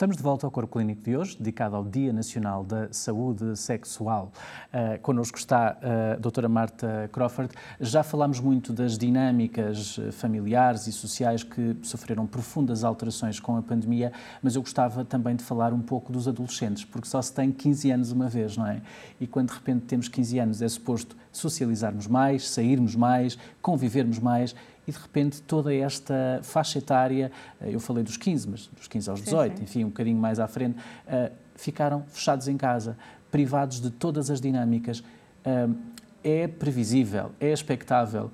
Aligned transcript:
Estamos 0.00 0.16
de 0.16 0.22
volta 0.22 0.46
ao 0.46 0.50
Corpo 0.50 0.78
Clínico 0.78 1.02
de 1.02 1.14
hoje, 1.14 1.36
dedicado 1.36 1.76
ao 1.76 1.84
Dia 1.84 2.10
Nacional 2.10 2.64
da 2.64 2.90
Saúde 2.90 3.54
Sexual. 3.54 4.32
Uh, 4.72 4.98
connosco 5.02 5.36
está 5.36 5.76
a 6.14 6.16
doutora 6.16 6.48
Marta 6.48 7.10
Crawford. 7.12 7.52
Já 7.78 8.02
falámos 8.02 8.40
muito 8.40 8.72
das 8.72 8.96
dinâmicas 8.96 9.98
eh, 9.98 10.10
familiares 10.10 10.86
e 10.86 10.92
sociais 10.92 11.42
que 11.42 11.76
sofreram 11.82 12.26
profundas 12.26 12.82
alterações 12.82 13.38
com 13.38 13.58
a 13.58 13.62
pandemia, 13.62 14.10
mas 14.42 14.56
eu 14.56 14.62
gostava 14.62 15.04
também 15.04 15.36
de 15.36 15.44
falar 15.44 15.70
um 15.74 15.82
pouco 15.82 16.10
dos 16.10 16.26
adolescentes, 16.26 16.82
porque 16.82 17.06
só 17.06 17.20
se 17.20 17.34
tem 17.34 17.52
15 17.52 17.90
anos 17.90 18.10
uma 18.10 18.26
vez, 18.26 18.56
não 18.56 18.66
é? 18.66 18.80
E 19.20 19.26
quando 19.26 19.48
de 19.48 19.54
repente 19.54 19.84
temos 19.84 20.08
15 20.08 20.38
anos 20.38 20.62
é 20.62 20.68
suposto 20.70 21.14
socializarmos 21.30 22.06
mais, 22.06 22.48
sairmos 22.48 22.96
mais, 22.96 23.36
convivermos 23.60 24.18
mais 24.18 24.54
e 24.90 24.92
de 24.92 24.98
repente 24.98 25.40
toda 25.42 25.72
esta 25.72 26.40
faixa 26.42 26.78
etária, 26.78 27.30
eh, 27.60 27.70
eu 27.72 27.78
falei 27.78 28.02
dos 28.02 28.16
15, 28.16 28.48
mas 28.48 28.66
dos 28.66 28.88
15 28.88 29.10
aos 29.10 29.22
18, 29.22 29.52
sim, 29.52 29.56
sim. 29.56 29.62
enfim, 29.62 29.84
um 29.84 29.88
bocadinho 29.88 30.18
mais 30.18 30.40
à 30.40 30.48
frente, 30.48 30.76
uh, 30.78 31.32
ficaram 31.54 32.02
fechados 32.08 32.48
em 32.48 32.56
casa, 32.56 32.98
privados 33.30 33.80
de 33.80 33.90
todas 33.90 34.30
as 34.30 34.40
dinâmicas. 34.40 34.98
Uh, 34.98 35.74
é 36.22 36.48
previsível, 36.48 37.30
é 37.40 37.50
expectável 37.50 38.30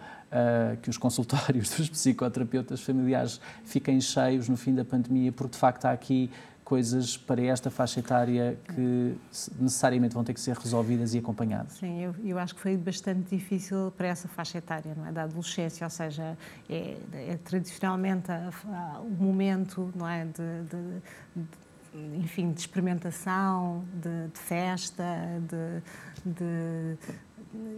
que 0.82 0.90
os 0.90 0.98
consultórios 0.98 1.70
dos 1.78 1.88
psicoterapeutas 1.88 2.80
familiares 2.80 3.40
fiquem 3.64 4.00
cheios 4.00 4.48
no 4.48 4.56
fim 4.56 4.74
da 4.74 4.84
pandemia, 4.84 5.30
porque 5.30 5.52
de 5.52 5.58
facto 5.58 5.84
há 5.84 5.92
aqui 5.92 6.28
coisas 6.66 7.16
para 7.16 7.40
esta 7.42 7.70
faixa 7.70 8.00
etária 8.00 8.58
que 8.74 9.16
necessariamente 9.60 10.14
vão 10.14 10.24
ter 10.24 10.34
que 10.34 10.40
ser 10.40 10.56
resolvidas 10.56 11.14
e 11.14 11.18
acompanhadas? 11.18 11.74
Sim, 11.74 12.02
eu, 12.02 12.12
eu 12.24 12.36
acho 12.40 12.56
que 12.56 12.60
foi 12.60 12.76
bastante 12.76 13.36
difícil 13.36 13.92
para 13.96 14.08
essa 14.08 14.26
faixa 14.26 14.58
etária, 14.58 14.92
não 14.96 15.06
é? 15.06 15.12
Da 15.12 15.22
adolescência, 15.22 15.84
ou 15.84 15.90
seja, 15.90 16.36
é, 16.68 16.96
é 17.12 17.38
tradicionalmente 17.44 18.32
a, 18.32 18.50
a, 18.66 19.00
o 19.00 19.10
momento, 19.10 19.92
não 19.94 20.08
é? 20.08 20.24
de, 20.24 20.62
de, 20.68 21.00
de 21.36 22.18
enfim, 22.18 22.50
de 22.50 22.58
experimentação, 22.58 23.84
de, 23.94 24.26
de 24.32 24.38
festa, 24.40 25.04
de, 25.48 26.32
de, 26.32 26.98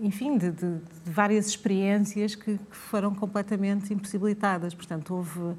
enfim, 0.01 0.39
de, 0.39 0.51
de, 0.51 0.77
de, 0.79 1.11
várias 1.11 1.47
experiências 1.47 2.35
que, 2.35 2.59
que, 2.59 2.77
foram 2.77 3.15
completamente 3.15 3.93
impossibilitadas. 3.93 4.75
Portanto, 4.75 5.15
houve 5.15 5.57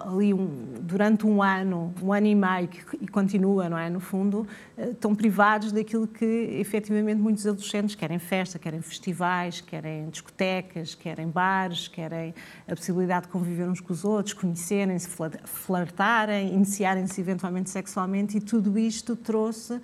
ali 0.00 0.34
um, 0.34 0.74
durante 0.82 1.26
um 1.26 1.42
ano, 1.42 1.92
um 2.02 2.12
ano 2.12 2.26
e 2.26 2.34
meio, 2.34 2.68
que, 2.68 2.96
e 3.00 3.08
continua, 3.08 3.68
não 3.68 3.78
é? 3.78 3.88
No 3.88 4.00
fundo, 4.00 4.46
eh, 4.76 4.90
estão 4.90 5.14
privados 5.14 5.72
daquilo 5.72 6.06
que 6.06 6.24
efetivamente 6.24 7.18
muitos 7.20 7.46
adolescentes 7.46 7.94
querem 7.94 8.18
festa, 8.18 8.58
querem 8.58 8.82
festivais, 8.82 9.62
querem 9.62 10.10
discotecas, 10.10 10.94
querem 10.94 11.28
bares, 11.28 11.88
querem 11.88 12.34
a 12.68 12.76
possibilidade 12.76 13.26
de 13.26 13.32
conviver 13.32 13.66
uns 13.66 13.80
com 13.80 13.92
os 13.92 14.04
outros, 14.04 14.34
conhecerem-se, 14.34 15.08
flertarem, 15.44 16.52
iniciarem-se 16.52 17.18
eventualmente 17.20 17.70
sexualmente 17.70 18.36
e 18.36 18.40
tudo 18.40 18.78
isto 18.78 19.16
trouxe 19.16 19.80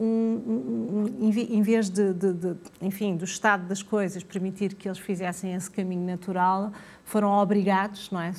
um, 0.00 1.04
um, 1.04 1.30
em 1.30 1.62
vez 1.62 1.90
de, 1.90 2.14
de, 2.14 2.32
de, 2.32 2.56
enfim, 2.80 3.16
do 3.16 3.24
estado 3.24 3.66
das 3.66 3.82
coisas 3.82 4.22
permitir 4.22 4.74
que 4.74 4.88
eles 4.88 4.98
fizessem 4.98 5.54
esse 5.54 5.70
caminho 5.70 6.06
natural, 6.06 6.72
foram 7.04 7.28
obrigados, 7.28 8.10
não 8.10 8.20
é, 8.20 8.32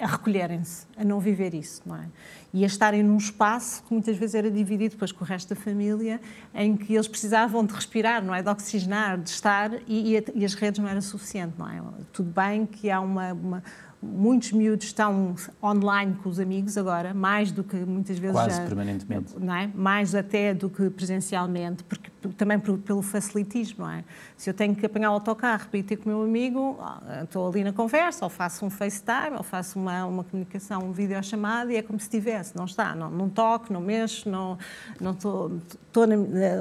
a 0.00 0.06
recolherem-se, 0.06 0.86
a 0.96 1.04
não 1.04 1.20
viver 1.20 1.54
isso, 1.54 1.82
não 1.84 1.96
é? 1.96 2.06
E 2.54 2.64
a 2.64 2.66
estarem 2.66 3.02
num 3.02 3.18
espaço 3.18 3.82
que 3.84 3.92
muitas 3.92 4.16
vezes 4.16 4.34
era 4.34 4.50
dividido 4.50 4.92
depois 4.94 5.12
com 5.12 5.24
o 5.24 5.26
resto 5.26 5.54
da 5.54 5.60
família, 5.60 6.20
em 6.54 6.76
que 6.76 6.94
eles 6.94 7.06
precisavam 7.06 7.64
de 7.64 7.74
respirar, 7.74 8.24
não 8.24 8.34
é? 8.34 8.42
De 8.42 8.48
oxigenar, 8.48 9.18
de 9.18 9.28
estar, 9.28 9.70
e, 9.86 10.16
e 10.34 10.44
as 10.44 10.54
redes 10.54 10.80
não 10.80 10.88
eram 10.88 11.02
suficientes, 11.02 11.58
não 11.58 11.68
é? 11.68 11.82
Tudo 12.12 12.30
bem 12.30 12.64
que 12.64 12.90
há 12.90 13.00
uma, 13.00 13.32
uma 13.34 13.62
muitos 14.06 14.52
miúdos 14.52 14.86
estão 14.86 15.34
online 15.62 16.14
com 16.22 16.28
os 16.28 16.38
amigos 16.38 16.76
agora, 16.78 17.12
mais 17.12 17.52
do 17.52 17.62
que 17.64 17.76
muitas 17.76 18.18
vezes 18.18 18.36
quase 18.36 18.56
já, 18.56 18.64
permanentemente, 18.64 19.34
não 19.38 19.54
é? 19.54 19.70
Mais 19.74 20.14
até 20.14 20.54
do 20.54 20.70
que 20.70 20.88
presencialmente, 20.90 21.84
porque 21.84 22.10
também 22.36 22.58
pelo 22.58 23.02
facilitismo, 23.02 23.84
não 23.84 23.90
é? 23.90 24.04
Se 24.36 24.50
eu 24.50 24.54
tenho 24.54 24.74
que 24.74 24.84
apanhar 24.84 25.10
o 25.10 25.14
autocarro 25.14 25.68
para 25.68 25.78
ir 25.78 25.82
ter 25.82 25.96
com 25.96 26.10
o 26.10 26.12
meu 26.12 26.22
amigo, 26.22 26.76
ah, 26.80 27.22
estou 27.22 27.48
ali 27.48 27.62
na 27.62 27.72
conversa, 27.72 28.24
ou 28.24 28.30
faço 28.30 28.64
um 28.64 28.70
FaceTime, 28.70 29.36
ou 29.36 29.42
faço 29.42 29.78
uma, 29.78 30.04
uma 30.04 30.24
comunicação, 30.24 30.82
uma 30.82 30.92
videochamada 30.92 31.72
e 31.72 31.76
é 31.76 31.82
como 31.82 31.98
se 31.98 32.06
estivesse, 32.06 32.56
não 32.56 32.64
está, 32.64 32.94
não, 32.94 33.10
não 33.10 33.28
toco, 33.28 33.72
não 33.72 33.80
mexo, 33.80 34.28
não, 34.28 34.58
não 35.00 35.12
estou, 35.12 35.60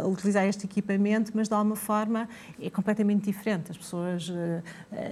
a 0.04 0.08
utilizar 0.08 0.46
este 0.46 0.66
equipamento, 0.66 1.32
mas 1.36 1.50
de 1.50 1.54
alguma 1.54 1.76
forma 1.76 2.30
é 2.62 2.70
completamente 2.70 3.26
diferente. 3.26 3.72
As 3.72 3.78
pessoas 3.78 4.30
uh, 4.30 4.64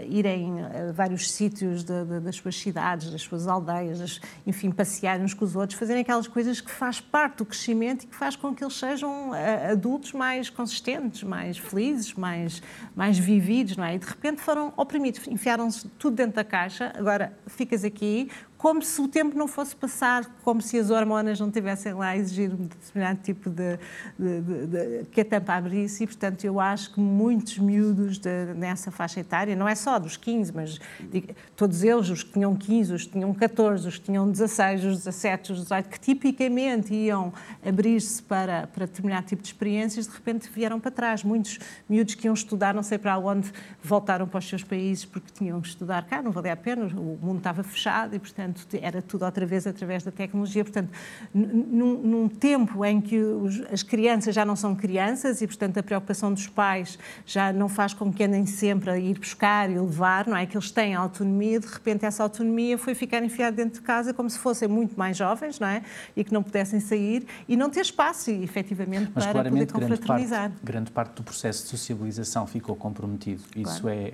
irem 0.08 0.62
a 0.64 0.92
vários 0.94 1.32
sítios 1.32 1.84
de, 1.84 2.06
de, 2.06 2.20
das 2.22 2.38
suas 2.38 2.56
cidades, 2.56 3.12
das 3.12 3.22
suas 3.22 3.48
aldeias, 3.48 4.22
enfim, 4.48 4.72
passearem 4.72 5.26
uns 5.26 5.34
com 5.34 5.44
os 5.44 5.56
outros, 5.56 5.78
fazerem 5.78 6.02
aquelas 6.04 6.28
coisas 6.28 6.62
que 6.62 6.72
faz 6.72 7.02
parte 7.02 7.38
do 7.38 7.46
crescimento 7.46 8.04
e 8.04 8.08
que 8.08 8.16
faz 8.16 8.36
com 8.36 8.56
que 8.56 8.64
eles 8.64 8.78
sejam 8.78 9.32
uh, 9.32 9.72
adultos 9.72 10.14
mais 10.14 10.43
consistentes, 10.50 11.24
mais 11.24 11.58
felizes, 11.58 12.14
mais, 12.14 12.62
mais 12.96 13.18
vividos, 13.18 13.78
não 13.78 13.84
é? 13.84 13.96
E 13.96 14.00
de 14.00 14.06
repente 14.06 14.42
foram 14.42 14.74
oprimidos, 14.78 15.28
enfiaram-se 15.28 15.88
tudo 16.00 16.16
dentro 16.16 16.36
da 16.36 16.44
caixa, 16.44 16.92
agora 16.96 17.38
ficas 17.48 17.84
aqui, 17.84 18.30
como 18.64 18.82
se 18.82 19.02
o 19.02 19.10
tempo 19.10 19.38
não 19.38 19.46
fosse 19.46 19.76
passar, 19.76 20.24
como 20.42 20.62
se 20.62 20.80
as 20.80 20.90
hormonas 20.90 21.38
não 21.38 21.52
tivessem 21.52 21.92
lá 21.92 22.08
a 22.08 22.18
exigir 22.18 22.50
um 22.50 22.66
determinado 22.66 23.20
tipo 23.22 23.50
de, 23.50 23.78
de, 24.18 24.40
de, 24.40 24.68
de 24.68 25.06
que 25.12 25.20
a 25.20 25.26
tampa 25.26 25.56
abrisse 25.56 26.06
e, 26.06 26.08
portanto, 26.08 26.46
eu 26.46 26.62
acho 26.62 26.94
que 26.94 27.00
muitos 27.02 27.58
miúdos 27.58 28.22
nessa 28.56 28.90
faixa 28.90 29.20
etária, 29.20 29.54
não 29.54 29.68
é 29.68 29.76
só 29.76 30.00
dos 30.00 30.16
15, 30.16 30.54
mas 30.56 30.80
digo, 31.12 31.36
todos 31.58 31.84
eles, 31.84 32.10
os 32.10 32.24
que 32.24 32.32
tinham 32.32 32.56
15, 32.56 32.94
os 32.94 33.04
que 33.04 33.12
tinham 33.12 33.34
14, 33.34 33.86
os 33.86 33.98
que 33.98 34.06
tinham 34.06 34.32
16, 34.32 34.86
os 34.86 34.98
17, 35.00 35.52
os 35.52 35.60
18, 35.64 35.90
que 35.90 36.00
tipicamente 36.00 36.94
iam 36.94 37.34
abrir-se 37.66 38.24
para, 38.24 38.68
para 38.68 38.86
determinado 38.86 39.28
tipo 39.28 39.42
de 39.42 39.50
experiências, 39.50 40.08
de 40.08 40.14
repente 40.14 40.50
vieram 40.50 40.80
para 40.80 40.90
trás. 40.90 41.22
Muitos 41.22 41.60
miúdos 41.90 42.16
que 42.16 42.28
iam 42.28 42.34
estudar, 42.34 42.74
não 42.74 42.82
sei 42.82 42.98
para 42.98 43.18
onde, 43.18 43.52
voltaram 43.84 44.26
para 44.26 44.38
os 44.38 44.48
seus 44.48 44.64
países 44.64 45.04
porque 45.04 45.34
tinham 45.34 45.60
que 45.60 45.68
estudar 45.68 46.06
cá, 46.06 46.22
não 46.22 46.32
valia 46.32 46.54
a 46.54 46.56
pena, 46.56 46.86
o 46.86 47.20
mundo 47.22 47.40
estava 47.40 47.62
fechado 47.62 48.16
e, 48.16 48.20
portanto, 48.20 48.53
portanto, 48.54 48.84
era 48.84 49.02
tudo 49.02 49.26
outra 49.26 49.46
vez 49.46 49.66
através 49.68 50.04
da 50.04 50.12
tecnologia. 50.12 50.64
Portanto, 50.64 50.90
num, 51.34 51.98
num 51.98 52.30
tempo 52.30 52.84
em 52.86 53.02
que 53.02 53.20
os, 53.20 53.62
as 53.72 53.84
crianças 53.84 54.34
já 54.34 54.46
não 54.46 54.56
são 54.56 54.76
crianças 54.76 55.42
e, 55.42 55.48
portanto, 55.48 55.78
a 55.78 55.84
preocupação 55.84 56.34
dos 56.34 56.48
pais 56.48 56.98
já 57.26 57.52
não 57.52 57.68
faz 57.68 57.94
com 57.94 58.12
que 58.12 58.24
andem 58.24 58.46
sempre 58.46 58.90
a 58.90 58.98
ir 58.98 59.18
buscar 59.18 59.70
e 59.70 59.80
levar, 59.80 60.28
não 60.28 60.38
é? 60.38 60.46
Que 60.46 60.56
eles 60.56 60.72
têm 60.72 60.96
autonomia, 60.96 61.60
de 61.60 61.68
repente 61.68 62.06
essa 62.06 62.24
autonomia 62.24 62.78
foi 62.78 62.96
ficar 62.96 63.24
enfiada 63.24 63.56
dentro 63.56 63.80
de 63.80 63.82
casa 63.82 64.14
como 64.14 64.30
se 64.30 64.40
fossem 64.40 64.68
muito 64.68 64.98
mais 64.98 65.18
jovens, 65.18 65.60
não 65.60 65.68
é? 65.68 65.84
E 66.16 66.24
que 66.24 66.34
não 66.34 66.44
pudessem 66.44 66.80
sair 66.80 67.26
e 67.48 67.56
não 67.56 67.70
ter 67.70 67.82
espaço, 67.82 68.32
efetivamente, 68.32 69.12
Mas, 69.14 69.26
para 69.26 69.50
poder 69.50 69.72
confraternizar. 69.72 70.50
Grande 70.50 70.54
parte, 70.54 70.66
grande 70.66 70.92
parte 70.92 71.16
do 71.16 71.24
processo 71.24 71.64
de 71.64 71.70
socialização 71.70 72.46
ficou 72.48 72.76
comprometido. 72.76 73.44
Isso 73.56 73.82
claro. 73.82 73.98
é, 73.98 74.14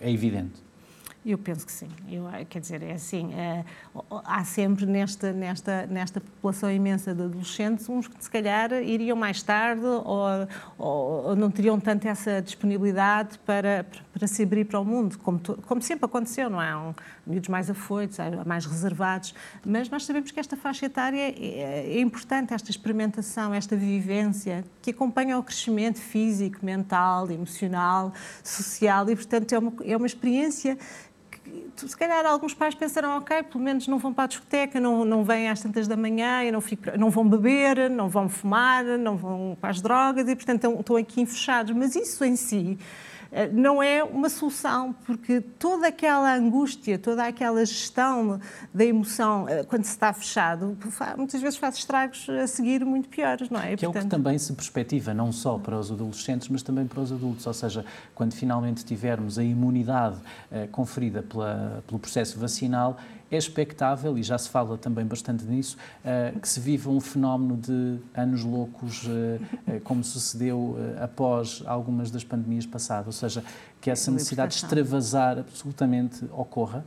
é 0.00 0.10
evidente. 0.10 0.67
Eu 1.26 1.36
penso 1.36 1.66
que 1.66 1.72
sim. 1.72 1.88
Eu, 2.08 2.24
quer 2.48 2.60
dizer, 2.60 2.82
é 2.82 2.92
assim, 2.92 3.34
é, 3.34 3.64
há 4.24 4.44
sempre 4.44 4.86
nesta, 4.86 5.32
nesta, 5.32 5.86
nesta 5.86 6.20
população 6.20 6.70
imensa 6.70 7.12
de 7.14 7.22
adolescentes 7.22 7.88
uns 7.88 8.06
que 8.06 8.22
se 8.22 8.30
calhar 8.30 8.72
iriam 8.72 9.16
mais 9.16 9.42
tarde 9.42 9.84
ou, 9.84 10.26
ou, 10.78 11.36
não 11.36 11.50
teriam 11.50 11.78
tanto 11.80 12.06
essa 12.06 12.40
disponibilidade 12.40 13.38
para, 13.40 13.84
para 14.12 14.26
se 14.28 14.42
abrir 14.44 14.64
para 14.64 14.78
o 14.78 14.84
mundo, 14.84 15.18
como, 15.18 15.38
como 15.38 15.82
sempre 15.82 16.04
aconteceu, 16.06 16.48
não 16.48 16.62
é? 16.62 16.74
Um, 16.76 16.94
miúdos 17.26 17.48
mais 17.48 17.68
afoitos, 17.68 18.16
mais 18.46 18.64
reservados, 18.64 19.34
mas 19.66 19.90
nós 19.90 20.06
sabemos 20.06 20.30
que 20.30 20.40
esta 20.40 20.56
faixa 20.56 20.86
etária 20.86 21.34
é, 21.38 21.94
é 21.96 22.00
importante, 22.00 22.54
esta 22.54 22.70
experimentação, 22.70 23.52
esta 23.52 23.76
vivência 23.76 24.64
que 24.80 24.92
acompanha 24.92 25.36
o 25.36 25.42
crescimento 25.42 25.98
físico, 25.98 26.64
mental, 26.64 27.30
emocional, 27.30 28.14
social 28.42 29.10
e, 29.10 29.16
portanto, 29.16 29.52
é 29.52 29.58
uma, 29.58 29.72
é 29.84 29.96
uma 29.96 30.06
experiência 30.06 30.78
se 31.86 31.96
calhar 31.96 32.24
alguns 32.26 32.54
pais 32.54 32.74
pensarão, 32.74 33.18
ok, 33.18 33.42
pelo 33.44 33.62
menos 33.62 33.86
não 33.86 33.98
vão 33.98 34.12
para 34.12 34.24
a 34.24 34.26
discoteca, 34.26 34.80
não, 34.80 35.04
não 35.04 35.22
vêm 35.22 35.48
às 35.48 35.60
tantas 35.60 35.86
da 35.86 35.96
manhã, 35.96 36.42
e 36.42 36.50
não, 36.50 36.60
fico, 36.60 36.84
não 36.98 37.10
vão 37.10 37.28
beber, 37.28 37.90
não 37.90 38.08
vão 38.08 38.28
fumar, 38.28 38.84
não 38.84 39.16
vão 39.16 39.56
para 39.60 39.70
as 39.70 39.80
drogas 39.80 40.28
e, 40.28 40.34
portanto, 40.34 40.64
estão, 40.64 40.80
estão 40.80 40.96
aqui 40.96 41.26
fechados. 41.26 41.74
Mas 41.76 41.94
isso 41.94 42.24
em 42.24 42.36
si 42.36 42.78
não 43.52 43.82
é 43.82 44.02
uma 44.02 44.28
solução, 44.28 44.94
porque 45.04 45.40
toda 45.40 45.88
aquela 45.88 46.34
angústia, 46.34 46.98
toda 46.98 47.26
aquela 47.26 47.64
gestão 47.64 48.40
da 48.72 48.84
emoção, 48.84 49.48
eh, 49.48 49.64
quando 49.64 49.84
se 49.84 49.90
está 49.90 50.12
fechado, 50.12 50.76
muitas 51.16 51.40
vezes 51.40 51.58
faz 51.58 51.76
estragos 51.76 52.26
a 52.28 52.46
seguir 52.46 52.84
muito 52.84 53.08
piores, 53.08 53.50
não 53.50 53.60
é? 53.60 53.76
Que 53.76 53.84
Portanto... 53.84 53.96
é 53.96 54.00
o 54.00 54.02
que 54.04 54.08
também 54.08 54.38
se 54.38 54.52
perspectiva, 54.52 55.12
não 55.12 55.30
só 55.30 55.58
para 55.58 55.78
os 55.78 55.92
adolescentes, 55.92 56.48
mas 56.48 56.62
também 56.62 56.86
para 56.86 57.00
os 57.00 57.12
adultos. 57.12 57.46
Ou 57.46 57.54
seja, 57.54 57.84
quando 58.14 58.32
finalmente 58.32 58.84
tivermos 58.84 59.38
a 59.38 59.44
imunidade 59.44 60.16
eh, 60.50 60.66
conferida 60.72 61.22
pela, 61.22 61.82
pelo 61.86 61.98
processo 61.98 62.38
vacinal, 62.38 62.98
é 63.30 63.36
expectável, 63.36 64.16
e 64.16 64.22
já 64.22 64.38
se 64.38 64.48
fala 64.48 64.78
também 64.78 65.04
bastante 65.04 65.44
nisso, 65.44 65.76
uh, 66.04 66.38
que 66.38 66.48
se 66.48 66.60
viva 66.60 66.90
um 66.90 67.00
fenómeno 67.00 67.56
de 67.56 67.98
anos 68.14 68.42
loucos, 68.42 69.04
uh, 69.04 69.08
uh, 69.08 69.80
como 69.84 70.02
sucedeu 70.02 70.76
após 71.00 71.62
algumas 71.66 72.10
das 72.10 72.24
pandemias 72.24 72.66
passadas, 72.66 73.06
ou 73.06 73.12
seja, 73.12 73.44
que 73.80 73.90
essa 73.90 74.10
necessidade 74.10 74.52
de 74.52 74.62
extravasar 74.62 75.38
absolutamente 75.38 76.24
ocorra? 76.32 76.84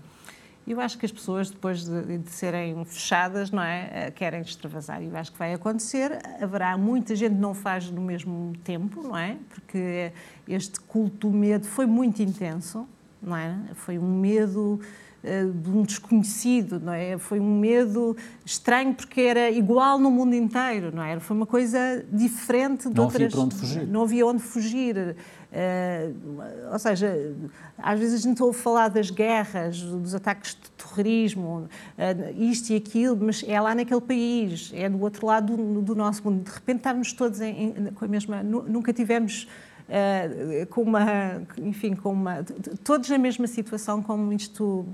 Eu 0.65 0.79
acho 0.79 0.97
que 0.97 1.05
as 1.05 1.11
pessoas, 1.11 1.49
depois 1.49 1.83
de, 1.83 2.19
de, 2.19 2.29
serem 2.29 2.85
fechadas, 2.85 3.49
não 3.49 3.63
é, 3.63 3.89
eh, 3.91 4.11
querem 4.11 4.41
extravasar. 4.41 5.01
E 5.01 5.07
eu 5.07 5.17
acho 5.17 5.31
que 5.31 5.39
vai 5.39 5.53
acontecer. 5.53 6.19
Haverá 6.39 6.77
muita 6.77 7.15
gente 7.15 7.33
que 7.33 7.41
não 7.41 7.53
faz 7.53 7.89
no 7.89 8.01
mesmo 8.01 8.53
tempo, 8.63 9.01
não 9.01 9.17
é? 9.17 9.37
Porque 9.49 10.13
este 10.47 10.79
culto 10.79 11.29
do 11.29 11.35
medo 11.35 11.65
foi 11.65 11.87
muito 11.87 12.21
intenso, 12.21 12.87
não 13.21 13.35
é? 13.35 13.57
Foi 13.73 13.97
um 13.97 14.19
medo 14.19 14.79
eh, 14.81 15.10
de 15.23 15.69
um 15.69 15.83
desconhecido, 15.83 16.79
não 16.79 16.93
é? 16.93 17.17
Foi 17.17 17.39
um 17.39 17.59
medo 17.59 18.17
estranho 18.43 18.93
porque 18.93 19.21
era 19.21 19.51
igual 19.51 19.99
no 19.99 20.09
mundo 20.09 20.33
inteiro, 20.33 20.91
não 20.93 21.03
é? 21.03 21.19
Foi 21.19 21.37
uma 21.37 21.45
coisa 21.45 22.03
diferente 22.11 22.89
de 22.89 22.95
não 22.95 23.03
outras... 23.03 23.21
Não 23.21 23.27
havia 23.27 23.29
para 23.29 23.41
onde 23.41 23.55
fugir. 23.55 23.87
Não 23.87 24.01
havia 24.01 24.25
onde 24.25 24.41
fugir. 24.41 25.15
Uh, 25.51 26.71
ou 26.71 26.79
seja, 26.79 27.35
às 27.77 27.99
vezes 27.99 28.23
a 28.23 28.29
gente 28.29 28.41
ouve 28.41 28.57
falar 28.57 28.87
das 28.87 29.11
guerras, 29.11 29.81
dos 29.81 30.15
ataques 30.15 30.55
de 30.55 30.71
terrorismo, 30.71 31.67
uh, 31.97 32.41
isto 32.41 32.71
e 32.71 32.75
aquilo, 32.77 33.17
mas 33.21 33.43
é 33.45 33.59
lá 33.59 33.75
naquele 33.75 34.01
país, 34.01 34.71
é 34.73 34.89
do 34.89 35.01
outro 35.01 35.27
lado 35.27 35.57
do, 35.57 35.81
do 35.81 35.93
nosso 35.93 36.23
mundo. 36.23 36.43
De 36.43 36.51
repente 36.51 36.77
estávamos 36.77 37.13
todos 37.13 37.41
em, 37.41 37.73
em, 37.77 37.85
com 37.93 38.05
a 38.05 38.07
mesma. 38.07 38.41
Nunca 38.41 38.93
tivemos. 38.93 39.47
Uh, 39.91 40.65
com 40.67 40.83
uma, 40.83 41.41
enfim, 41.57 41.95
com 41.95 42.13
uma, 42.13 42.45
todos 42.81 43.09
na 43.09 43.17
mesma 43.17 43.45
situação 43.45 44.01
como 44.01 44.31
isto 44.31 44.85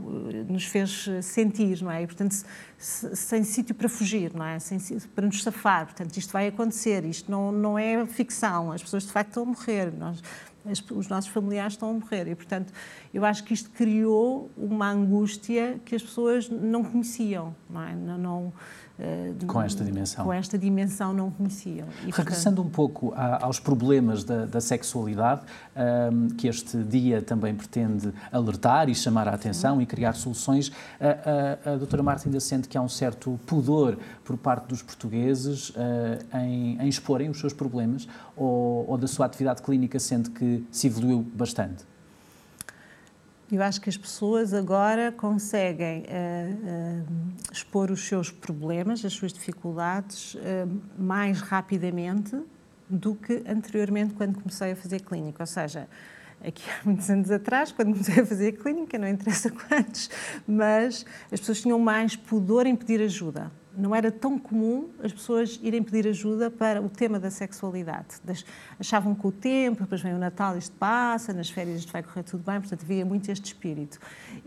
nos 0.50 0.66
fez 0.66 1.08
sentir, 1.22 1.84
não 1.84 1.92
é? 1.92 2.02
E, 2.02 2.08
portanto, 2.08 2.36
sem 2.80 3.44
sítio 3.44 3.76
para 3.76 3.88
fugir, 3.88 4.34
não 4.34 4.44
é? 4.44 4.58
Sem, 4.58 4.80
para 5.14 5.28
nos 5.28 5.44
safar. 5.44 5.86
Portanto, 5.86 6.18
isto 6.18 6.34
vai 6.34 6.48
acontecer, 6.48 7.06
isto 7.06 7.30
não, 7.30 7.52
não 7.52 7.78
é 7.78 8.08
ficção, 8.08 8.72
as 8.72 8.82
pessoas 8.82 9.04
de 9.04 9.12
facto 9.12 9.30
estão 9.30 9.44
a 9.44 9.46
morrer. 9.46 9.94
Nós, 9.94 10.20
os 10.92 11.08
nossos 11.08 11.30
familiares 11.30 11.74
estão 11.74 11.92
a 11.92 11.94
morrer. 11.94 12.28
E, 12.28 12.36
portanto, 12.36 12.74
eu 13.14 13.24
acho 13.24 13.44
que 13.44 13.54
isto 13.54 13.70
criou 13.70 14.50
uma 14.58 14.90
angústia 14.90 15.80
que 15.86 15.96
as 15.96 16.02
pessoas 16.02 16.50
não 16.50 16.84
conheciam, 16.84 17.56
não 17.70 17.84
é? 17.84 17.96
Não, 17.96 18.18
não 18.18 18.54
eh, 19.00 19.34
com 19.46 19.62
esta 19.62 19.84
dimensão. 19.84 20.26
Com 20.26 20.34
esta 20.34 20.58
dimensão 20.58 21.14
não 21.14 21.30
conheciam. 21.30 21.88
E, 22.06 22.12
Regressando 22.12 22.64
portanto... 22.64 22.68
um 22.68 22.70
pouco 22.70 23.14
a, 23.16 23.46
aos 23.46 23.60
problemas 23.60 24.24
da, 24.24 24.46
da 24.46 24.60
sexualidade, 24.60 25.42
um, 25.76 25.82
ehm, 25.82 26.28
que 26.30 26.48
este 26.48 26.84
dia 26.84 27.22
também 27.22 27.54
pretende 27.54 28.12
alertar 28.32 28.90
e 28.90 28.96
chamar 28.96 29.28
a 29.28 29.34
atenção 29.34 29.78
Sim. 29.78 29.84
e 29.84 29.86
criar 29.86 30.14
soluções, 30.14 30.72
a, 31.00 31.70
a, 31.70 31.74
a 31.74 31.78
doutora 31.78 32.02
Marta 32.02 32.28
ainda 32.28 32.40
sente 32.40 32.68
que 32.68 32.78
há 32.78 32.82
um 32.82 32.90
certo 32.90 33.40
pudor 33.46 33.98
por 34.24 34.38
parte 34.38 34.68
dos 34.68 34.82
portugueses 34.82 35.70
uh, 35.70 36.38
em, 36.38 36.82
em, 36.82 36.88
exporem 36.88 37.30
os 37.30 37.40
seus 37.40 37.54
problemas 37.54 38.08
ou, 38.36 38.90
ou 38.90 38.98
da 38.98 39.08
sua 39.08 39.26
atividade 39.26 39.62
clínica 39.62 40.00
sente 40.00 40.30
que 40.32 40.66
se 40.72 40.88
evoluiu 40.88 41.22
bastante? 41.22 41.86
Eu 43.50 43.64
acho 43.64 43.80
que 43.80 43.90
as 43.90 43.96
pessoas 43.96 44.54
agora 44.54 45.10
conseguem 45.10 46.02
uh, 46.02 46.04
uh, 46.04 47.52
expor 47.52 47.90
os 47.92 48.06
seus 48.06 48.30
problemas, 48.30 49.06
as 49.06 49.14
suas 49.14 49.32
dificuldades, 49.32 50.36
uh, 50.36 50.40
mais 51.00 51.40
rapidamente 51.40 52.38
do 52.90 53.16
que 53.16 53.44
anteriormente, 53.48 54.14
quando 54.16 54.38
comecei 54.38 54.74
a 54.74 54.76
fazer 54.76 55.00
clínica. 55.00 55.44
Ou 55.44 55.48
seja, 55.48 55.88
aqui 56.46 56.70
há 56.70 56.84
muitos 56.84 57.10
anos 57.10 57.32
atrás, 57.32 57.72
quando 57.72 57.94
comecei 57.94 58.22
a 58.22 58.26
fazer 58.26 58.52
clínica, 58.52 58.98
não 58.98 59.08
interessa 59.08 59.50
quantos, 59.70 60.10
mas 60.46 61.06
as 61.32 61.40
pessoas 61.40 61.62
tinham 61.62 61.80
mais 61.80 62.18
pudor 62.18 62.68
em 62.68 62.76
pedir 62.76 63.02
ajuda 63.02 63.50
não 63.78 63.96
era 63.96 64.12
tão 64.12 64.40
comum 64.40 64.90
as 65.04 65.14
pessoas 65.14 65.60
irem 65.62 65.84
pedir 65.84 66.08
ajuda 66.08 66.50
para 66.50 66.82
o 66.82 66.90
tema 66.90 67.20
da 67.20 67.30
sexualidade. 67.30 68.16
Achavam 68.80 69.14
que 69.14 69.28
o 69.28 69.32
tempo, 69.32 69.82
depois 69.82 70.02
vem 70.02 70.14
o 70.14 70.18
Natal, 70.18 70.58
isto 70.58 70.76
passa, 70.78 71.34
nas 71.34 71.50
férias 71.50 71.80
isto 71.80 71.94
vai 71.94 72.02
correr 72.02 72.24
tudo 72.24 72.44
bem, 72.44 72.60
portanto 72.60 72.82
havia 72.84 73.06
muito 73.06 73.30
este 73.32 73.46
espírito. 73.46 74.00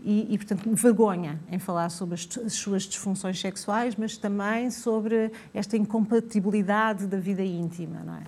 E, 0.03 0.33
e 0.33 0.37
portanto, 0.37 0.69
vergonha 0.75 1.39
em 1.49 1.59
falar 1.59 1.89
sobre 1.89 2.15
as, 2.15 2.27
as, 2.45 2.53
suas 2.53 2.83
disfunções 2.83 3.39
sexuais, 3.39 3.95
mas 3.95 4.17
também 4.17 4.69
sobre 4.69 5.31
esta 5.53 5.77
incompatibilidade 5.77 7.07
da 7.07 7.17
vida 7.17 7.43
íntima, 7.43 8.01
não 8.05 8.15
é? 8.15 8.23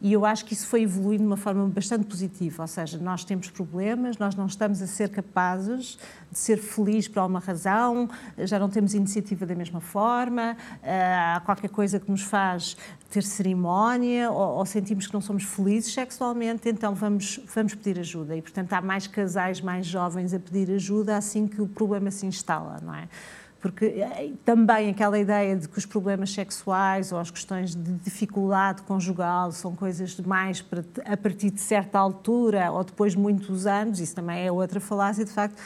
E 0.00 0.12
eu 0.12 0.24
acho 0.24 0.44
que 0.44 0.52
isso 0.52 0.66
foi 0.68 0.82
evoluindo 0.82 1.22
de 1.22 1.26
uma 1.26 1.36
forma 1.36 1.66
bastante 1.66 2.06
positiva, 2.06 2.62
ou 2.62 2.68
seja, 2.68 2.98
nós 2.98 3.24
temos 3.24 3.50
problemas, 3.50 4.16
nós 4.16 4.36
não 4.36 4.46
estamos 4.46 4.80
a 4.80 4.86
ser 4.86 5.08
capazes 5.08 5.98
de 6.30 6.38
ser 6.38 6.58
felizes 6.58 7.08
por 7.08 7.20
alguma 7.20 7.40
razão, 7.40 8.08
já 8.38 8.58
não 8.58 8.68
temos 8.68 8.94
iniciativa 8.94 9.44
da 9.44 9.54
mesma 9.54 9.80
forma, 9.80 10.47
eh, 10.82 11.34
há 11.36 11.40
qualquer 11.44 11.70
coisa 11.70 11.98
que 11.98 12.10
nos 12.10 12.22
faz 12.22 12.76
ter 13.10 13.22
cerimónia 13.22 14.30
ou, 14.30 14.58
ou, 14.58 14.66
sentimos 14.66 15.06
que 15.06 15.14
não 15.14 15.20
somos 15.20 15.42
felizes 15.44 15.94
sexualmente, 15.94 16.68
então 16.68 16.94
vamos, 16.94 17.40
vamos 17.54 17.74
pedir 17.74 17.98
ajuda. 17.98 18.36
E, 18.36 18.42
portanto, 18.42 18.72
há 18.74 18.82
mais 18.82 19.06
casais 19.06 19.60
mais 19.60 19.86
jovens 19.86 20.34
a 20.34 20.38
pedir 20.38 20.70
ajuda 20.74 21.16
assim 21.16 21.46
que 21.46 21.62
o 21.62 21.66
problema 21.66 22.10
se 22.10 22.26
instala, 22.26 22.78
não 22.82 22.94
é? 22.94 23.08
porque 23.60 23.86
eh, 23.86 24.30
também 24.44 24.90
aquela 24.90 25.18
ideia 25.18 25.56
de 25.56 25.68
que 25.68 25.78
os 25.78 25.86
problemas 25.86 26.32
sexuais 26.32 27.10
ou 27.10 27.18
as 27.18 27.30
questões 27.30 27.74
de 27.74 27.92
dificuldade 27.94 28.82
conjugal 28.82 29.50
são 29.50 29.74
coisas 29.74 30.16
mais 30.20 30.62
para, 30.62 30.84
a 31.04 31.16
partir 31.16 31.50
de 31.50 31.60
certa 31.60 31.98
altura 31.98 32.70
ou 32.70 32.84
depois 32.84 33.12
de 33.12 33.18
muitos 33.18 33.66
anos, 33.66 33.98
isso 33.98 34.14
também 34.14 34.46
é 34.46 34.52
outra 34.52 34.78
falácia, 34.78 35.24
de 35.24 35.32
facto, 35.32 35.60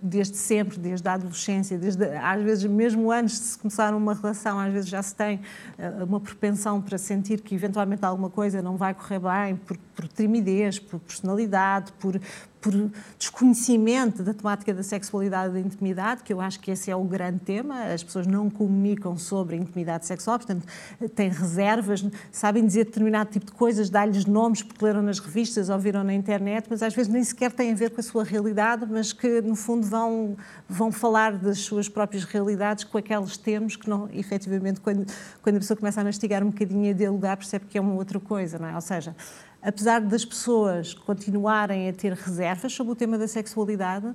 desde 0.00 0.36
sempre, 0.36 0.78
desde 0.78 1.06
a 1.08 1.14
adolescência, 1.14 1.76
desde, 1.76 2.04
às 2.16 2.42
vezes 2.42 2.64
mesmo 2.64 3.10
antes 3.10 3.40
de 3.40 3.46
se 3.46 3.58
começar 3.58 3.92
uma 3.94 4.14
relação, 4.14 4.58
às 4.58 4.72
vezes 4.72 4.88
já 4.88 5.02
se 5.02 5.14
tem 5.14 5.40
eh, 5.76 6.04
uma 6.04 6.20
propensão 6.20 6.80
para 6.80 6.96
sentir 6.96 7.40
que 7.40 7.54
eventualmente 7.54 8.04
alguma 8.04 8.30
coisa 8.30 8.62
não 8.62 8.76
vai 8.76 8.94
correr 8.94 9.18
bem 9.18 9.56
por, 9.56 9.76
por 9.94 10.06
timidez, 10.08 10.78
por 10.78 11.00
personalidade, 11.00 11.92
por, 11.98 12.20
por 12.64 12.72
desconhecimento 13.18 14.22
da 14.22 14.32
temática 14.32 14.72
da 14.72 14.82
sexualidade 14.82 15.50
e 15.50 15.60
da 15.60 15.60
intimidade, 15.60 16.22
que 16.22 16.32
eu 16.32 16.40
acho 16.40 16.58
que 16.60 16.70
esse 16.70 16.90
é 16.90 16.96
o 16.96 17.04
grande 17.04 17.40
tema. 17.40 17.92
As 17.92 18.02
pessoas 18.02 18.26
não 18.26 18.48
comunicam 18.48 19.18
sobre 19.18 19.56
a 19.56 19.58
intimidade 19.58 20.06
sexual, 20.06 20.38
portanto, 20.38 20.66
têm 21.14 21.28
reservas, 21.28 22.06
sabem 22.32 22.64
dizer 22.64 22.86
determinado 22.86 23.30
tipo 23.30 23.44
de 23.46 23.52
coisas, 23.52 23.90
dá-lhes 23.90 24.24
nomes 24.24 24.62
porque 24.62 24.82
leram 24.82 25.02
nas 25.02 25.18
revistas 25.18 25.68
ou 25.68 25.78
viram 25.78 26.02
na 26.02 26.14
internet, 26.14 26.66
mas 26.70 26.82
às 26.82 26.94
vezes 26.94 27.12
nem 27.12 27.22
sequer 27.22 27.52
têm 27.52 27.72
a 27.72 27.74
ver 27.74 27.90
com 27.90 28.00
a 28.00 28.04
sua 28.04 28.24
realidade, 28.24 28.86
mas 28.88 29.12
que, 29.12 29.42
no 29.42 29.54
fundo, 29.64 29.86
vão, 29.86 30.36
vão 30.68 30.92
falar 30.92 31.36
das 31.38 31.58
suas 31.60 31.88
próprias 31.88 32.24
realidades 32.24 32.84
com 32.84 32.98
aqueles 32.98 33.36
termos 33.36 33.76
que, 33.76 33.88
não, 33.88 34.08
efetivamente, 34.12 34.80
quando, 34.80 35.06
quando 35.42 35.56
a 35.56 35.58
pessoa 35.58 35.76
começa 35.76 36.00
a 36.00 36.04
mastigar 36.04 36.42
um 36.42 36.50
bocadinho 36.50 36.90
a 36.90 36.92
dialogar, 36.92 37.36
percebe 37.36 37.64
que 37.66 37.78
é 37.78 37.80
uma 37.80 37.94
outra 37.94 38.20
coisa, 38.20 38.58
não 38.58 38.68
é? 38.68 38.74
Ou 38.74 38.80
seja, 38.80 39.16
apesar 39.62 40.00
das 40.00 40.24
pessoas 40.24 40.92
continuarem 40.92 41.88
a 41.88 41.92
ter 41.92 42.12
reservas 42.12 42.72
sobre 42.72 42.92
o 42.92 42.96
tema 42.96 43.16
da 43.16 43.26
sexualidade, 43.26 44.14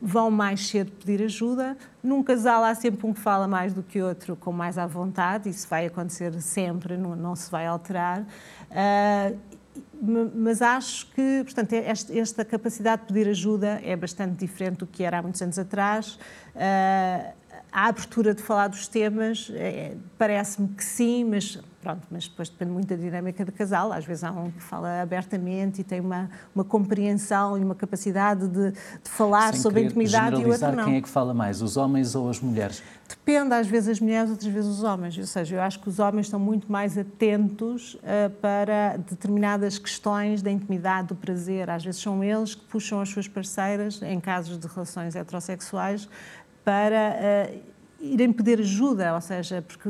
vão 0.00 0.30
mais 0.30 0.68
cedo 0.68 0.92
pedir 0.92 1.24
ajuda. 1.24 1.76
Num 2.02 2.22
casal 2.22 2.64
há 2.64 2.74
sempre 2.74 3.06
um 3.06 3.12
que 3.12 3.20
fala 3.20 3.48
mais 3.48 3.74
do 3.74 3.82
que 3.82 4.00
outro, 4.00 4.36
com 4.36 4.52
mais 4.52 4.78
à 4.78 4.86
vontade, 4.86 5.48
isso 5.48 5.66
vai 5.68 5.86
acontecer 5.86 6.32
sempre, 6.40 6.96
não, 6.96 7.16
não 7.16 7.36
se 7.36 7.50
vai 7.50 7.66
alterar. 7.66 8.20
Uh, 8.22 9.36
mas 10.00 10.62
acho 10.62 11.06
que, 11.12 11.42
portanto, 11.44 11.72
esta 11.72 12.44
capacidade 12.44 13.02
de 13.02 13.08
pedir 13.08 13.28
ajuda 13.28 13.80
é 13.84 13.96
bastante 13.96 14.36
diferente 14.36 14.78
do 14.78 14.86
que 14.86 15.02
era 15.02 15.18
há 15.18 15.22
muitos 15.22 15.42
anos 15.42 15.58
atrás. 15.58 16.18
Uh, 16.54 17.37
a 17.70 17.86
abertura 17.88 18.34
de 18.34 18.42
falar 18.42 18.68
dos 18.68 18.88
temas, 18.88 19.50
é, 19.54 19.94
parece-me 20.16 20.68
que 20.68 20.84
sim, 20.84 21.24
mas 21.24 21.58
pronto, 21.82 22.02
mas 22.10 22.28
depois 22.28 22.48
depende 22.48 22.72
muito 22.72 22.88
da 22.88 22.96
dinâmica 22.96 23.44
do 23.44 23.52
casal. 23.52 23.92
Às 23.92 24.04
vezes 24.04 24.24
há 24.24 24.32
um 24.32 24.50
que 24.50 24.62
fala 24.62 25.00
abertamente 25.00 25.80
e 25.80 25.84
tem 25.84 26.00
uma, 26.00 26.28
uma 26.54 26.64
compreensão 26.64 27.56
e 27.56 27.64
uma 27.64 27.74
capacidade 27.74 28.48
de, 28.48 28.72
de 28.72 29.10
falar 29.10 29.52
Sem 29.52 29.62
sobre 29.62 29.80
a 29.80 29.82
intimidade 29.84 30.40
e 30.40 30.44
o 30.44 30.48
outro 30.48 30.72
não. 30.72 30.84
quem 30.84 30.96
é 30.96 31.00
que 31.00 31.08
fala 31.08 31.32
mais, 31.32 31.62
os 31.62 31.76
homens 31.76 32.14
ou 32.14 32.28
as 32.28 32.40
mulheres? 32.40 32.82
Depende, 33.08 33.54
às 33.54 33.66
vezes 33.66 33.88
as 33.88 34.00
mulheres, 34.00 34.30
outras 34.30 34.52
vezes 34.52 34.70
os 34.70 34.82
homens. 34.82 35.16
Ou 35.16 35.26
seja, 35.26 35.56
eu 35.56 35.62
acho 35.62 35.78
que 35.80 35.88
os 35.88 35.98
homens 35.98 36.26
estão 36.26 36.38
muito 36.38 36.70
mais 36.70 36.98
atentos 36.98 37.94
uh, 37.94 38.30
para 38.40 38.98
determinadas 38.98 39.78
questões 39.78 40.42
da 40.42 40.50
intimidade, 40.50 41.08
do 41.08 41.14
prazer. 41.14 41.70
Às 41.70 41.84
vezes 41.84 42.02
são 42.02 42.22
eles 42.22 42.54
que 42.54 42.64
puxam 42.66 43.00
as 43.00 43.08
suas 43.08 43.26
parceiras, 43.26 44.02
em 44.02 44.20
casos 44.20 44.58
de 44.58 44.66
relações 44.66 45.16
heterossexuais, 45.16 46.08
para 46.68 47.50
uh, 47.50 47.58
irem 47.98 48.30
pedir 48.30 48.60
ajuda, 48.60 49.14
ou 49.14 49.22
seja, 49.22 49.64
porque, 49.66 49.88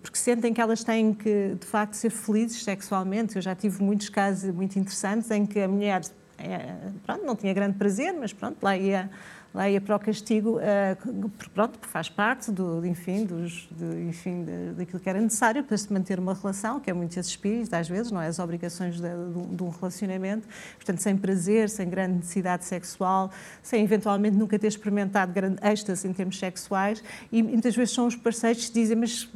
porque 0.00 0.16
sentem 0.16 0.54
que 0.54 0.60
elas 0.60 0.84
têm 0.84 1.12
que, 1.12 1.56
de 1.58 1.66
facto, 1.66 1.94
ser 1.94 2.10
felizes 2.10 2.62
sexualmente. 2.62 3.34
Eu 3.34 3.42
já 3.42 3.52
tive 3.52 3.82
muitos 3.82 4.08
casos 4.08 4.54
muito 4.54 4.78
interessantes 4.78 5.28
em 5.32 5.44
que 5.44 5.58
a 5.58 5.66
mulher 5.66 6.02
é, 6.38 6.76
pronto, 7.04 7.26
não 7.26 7.34
tinha 7.34 7.52
grande 7.52 7.76
prazer, 7.76 8.12
mas 8.12 8.32
pronto, 8.32 8.58
lá 8.62 8.76
ia 8.76 9.10
lá 9.54 9.68
ia 9.68 9.80
para 9.80 9.96
o 9.96 9.98
castigo, 9.98 10.58
uh, 10.58 11.30
pronto, 11.54 11.78
faz 11.82 12.08
parte 12.08 12.52
do, 12.52 12.84
enfim, 12.84 13.24
dos, 13.24 13.68
de, 13.70 14.08
enfim, 14.08 14.44
daquilo 14.76 15.00
que 15.00 15.08
era 15.08 15.20
necessário 15.20 15.64
para 15.64 15.76
se 15.76 15.92
manter 15.92 16.18
uma 16.18 16.34
relação, 16.34 16.78
que 16.78 16.90
é 16.90 16.92
muito 16.92 17.18
esse 17.18 17.30
espírito, 17.30 17.74
às 17.74 17.88
vezes, 17.88 18.12
não 18.12 18.20
é? 18.20 18.26
As 18.26 18.38
obrigações 18.38 18.96
de, 18.96 19.08
de, 19.08 19.56
de, 19.56 19.62
um 19.62 19.70
relacionamento, 19.70 20.46
portanto, 20.76 20.98
sem 20.98 21.16
prazer, 21.16 21.70
sem 21.70 21.88
grande 21.88 22.16
necessidade 22.16 22.64
sexual, 22.64 23.30
sem 23.62 23.82
eventualmente 23.82 24.36
nunca 24.36 24.58
ter 24.58 24.68
experimentado 24.68 25.32
grande 25.32 25.58
êxtase 25.66 26.06
em 26.06 26.12
termos 26.12 26.38
sexuais, 26.38 27.02
e 27.32 27.42
muitas 27.42 27.74
vezes 27.74 27.94
são 27.94 28.06
os 28.06 28.16
parceiros 28.16 28.66
que 28.66 28.74
dizem, 28.74 28.96
mas 28.96 29.28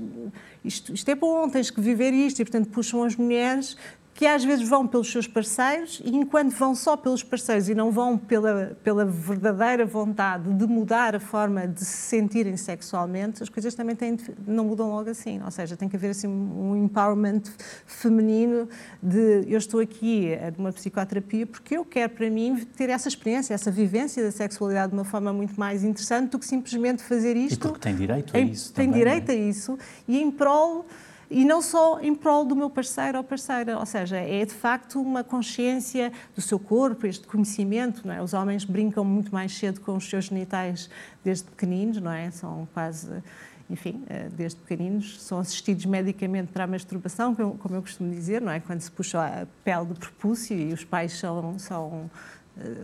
isto, 0.65 0.93
isto 0.93 1.11
é 1.11 1.15
bom, 1.15 1.49
tens 1.49 1.71
que 1.71 1.81
viver 1.81 2.13
isto, 2.13 2.41
e 2.41 2.45
portanto 2.45 2.69
puxam 2.69 3.03
as 3.03 3.17
mulheres 3.17 3.77
que 4.15 4.27
às 4.27 4.45
vezes 4.45 4.69
vão 4.69 4.87
pelos 4.87 5.11
seus 5.11 5.27
parceiros 5.27 6.01
e 6.05 6.15
enquanto 6.15 6.53
vão 6.53 6.75
só 6.75 6.97
pelos 6.97 7.23
parceiros 7.23 7.69
e 7.69 7.75
não 7.75 7.91
vão 7.91 8.19
pela, 8.19 8.77
pela 8.85 9.05
verdadeira 9.05 9.87
vontade 9.87 10.53
de 10.53 10.67
mudar 10.67 11.17
a 11.17 11.21
forma 11.21 11.67
de 11.67 11.85
se 11.85 12.09
sentirem 12.09 12.57
sexualmente, 12.57 13.43
as 13.43 13.49
coisas 13.49 13.75
também 13.75 13.97
têm, 13.97 14.19
não 14.47 14.65
mudam 14.65 14.91
logo 14.91 15.09
assim. 15.09 15.41
Ou 15.43 15.51
seja, 15.51 15.77
tem 15.77 15.89
que 15.89 15.97
haver 15.97 16.11
assim 16.11 16.29
um 16.29 16.77
empowerment 16.77 17.43
feminino 17.87 18.69
de 19.03 19.45
eu 19.49 19.59
estou 19.59 19.81
aqui 19.81 20.31
numa 20.59 20.73
psicoterapia 20.73 21.47
porque 21.47 21.77
eu 21.77 21.85
quero 21.85 22.13
para 22.13 22.29
mim 22.29 22.67
ter 22.77 22.91
essa 22.91 23.09
experiência, 23.09 23.55
essa 23.55 23.71
vivência 23.71 24.23
da 24.23 24.31
sexualidade 24.31 24.91
de 24.91 24.99
uma 24.99 25.05
forma 25.05 25.33
muito 25.33 25.59
mais 25.59 25.83
interessante 25.83 26.31
do 26.31 26.39
que 26.39 26.47
simplesmente 26.47 27.03
fazer 27.03 27.35
isto. 27.37 27.55
E 27.55 27.59
porque 27.59 27.81
tem 27.81 27.97
direito 27.97 28.37
a 28.37 28.41
isso. 28.41 28.73
Tem 28.75 28.87
também, 28.87 28.99
direito 28.99 29.31
é? 29.31 29.35
a 29.35 29.37
isso 29.37 29.79
e 30.07 30.21
em 30.21 30.31
prol 30.31 30.87
e 31.33 31.45
não 31.45 31.63
só 31.63 31.99
em 32.01 32.15
prol 32.15 32.45
do 32.45 32.55
meu 32.55 32.69
parceiro 32.69 33.19
ou 33.19 33.25
parceira, 33.25 33.79
ou 33.79 33.87
seja, 33.87 34.17
é 34.19 34.45
de 34.45 34.53
facto 34.53 35.01
uma 35.01 35.25
consciência 35.25 36.13
do 36.35 36.41
seu 36.41 36.59
corpo, 36.59 37.07
este 37.07 37.27
conhecimento, 37.27 38.07
não 38.07 38.15
é? 38.15 38.23
Os 38.23 38.35
homens 38.35 38.65
brincam 38.65 39.05
muito 39.05 39.33
mais 39.33 39.57
cedo 39.57 39.81
com 39.81 39.97
os 39.97 40.09
seus 40.09 40.27
genitais 40.27 40.91
desde 41.25 41.45
pequeninos, 41.45 42.01
não 42.01 42.13
é? 42.13 42.31
São 42.31 42.69
quase 42.75 43.23
enfim, 43.71 44.05
eh, 44.07 44.29
desde 44.37 44.61
pequeninos, 44.61 45.23
são 45.23 45.39
assistidos 45.39 45.87
medicamente 45.87 46.53
para 46.53 46.65
a 46.65 46.67
masturbação, 46.67 47.35
como 47.35 47.75
eu 47.75 47.81
costumo 47.81 48.11
dizer, 48.11 48.43
não 48.43 48.53
é? 48.53 48.61
Quando 48.61 48.81
se 48.81 48.91
puxa 48.91 49.19
a 49.25 49.47
pele 49.65 49.87
do 49.87 49.95
prepúcio 49.95 50.55
e 50.55 50.75
os 50.75 50.85
pais 50.85 51.13
são, 51.13 51.59
são 51.59 52.11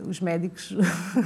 os 0.07 0.19
médicos 0.19 0.75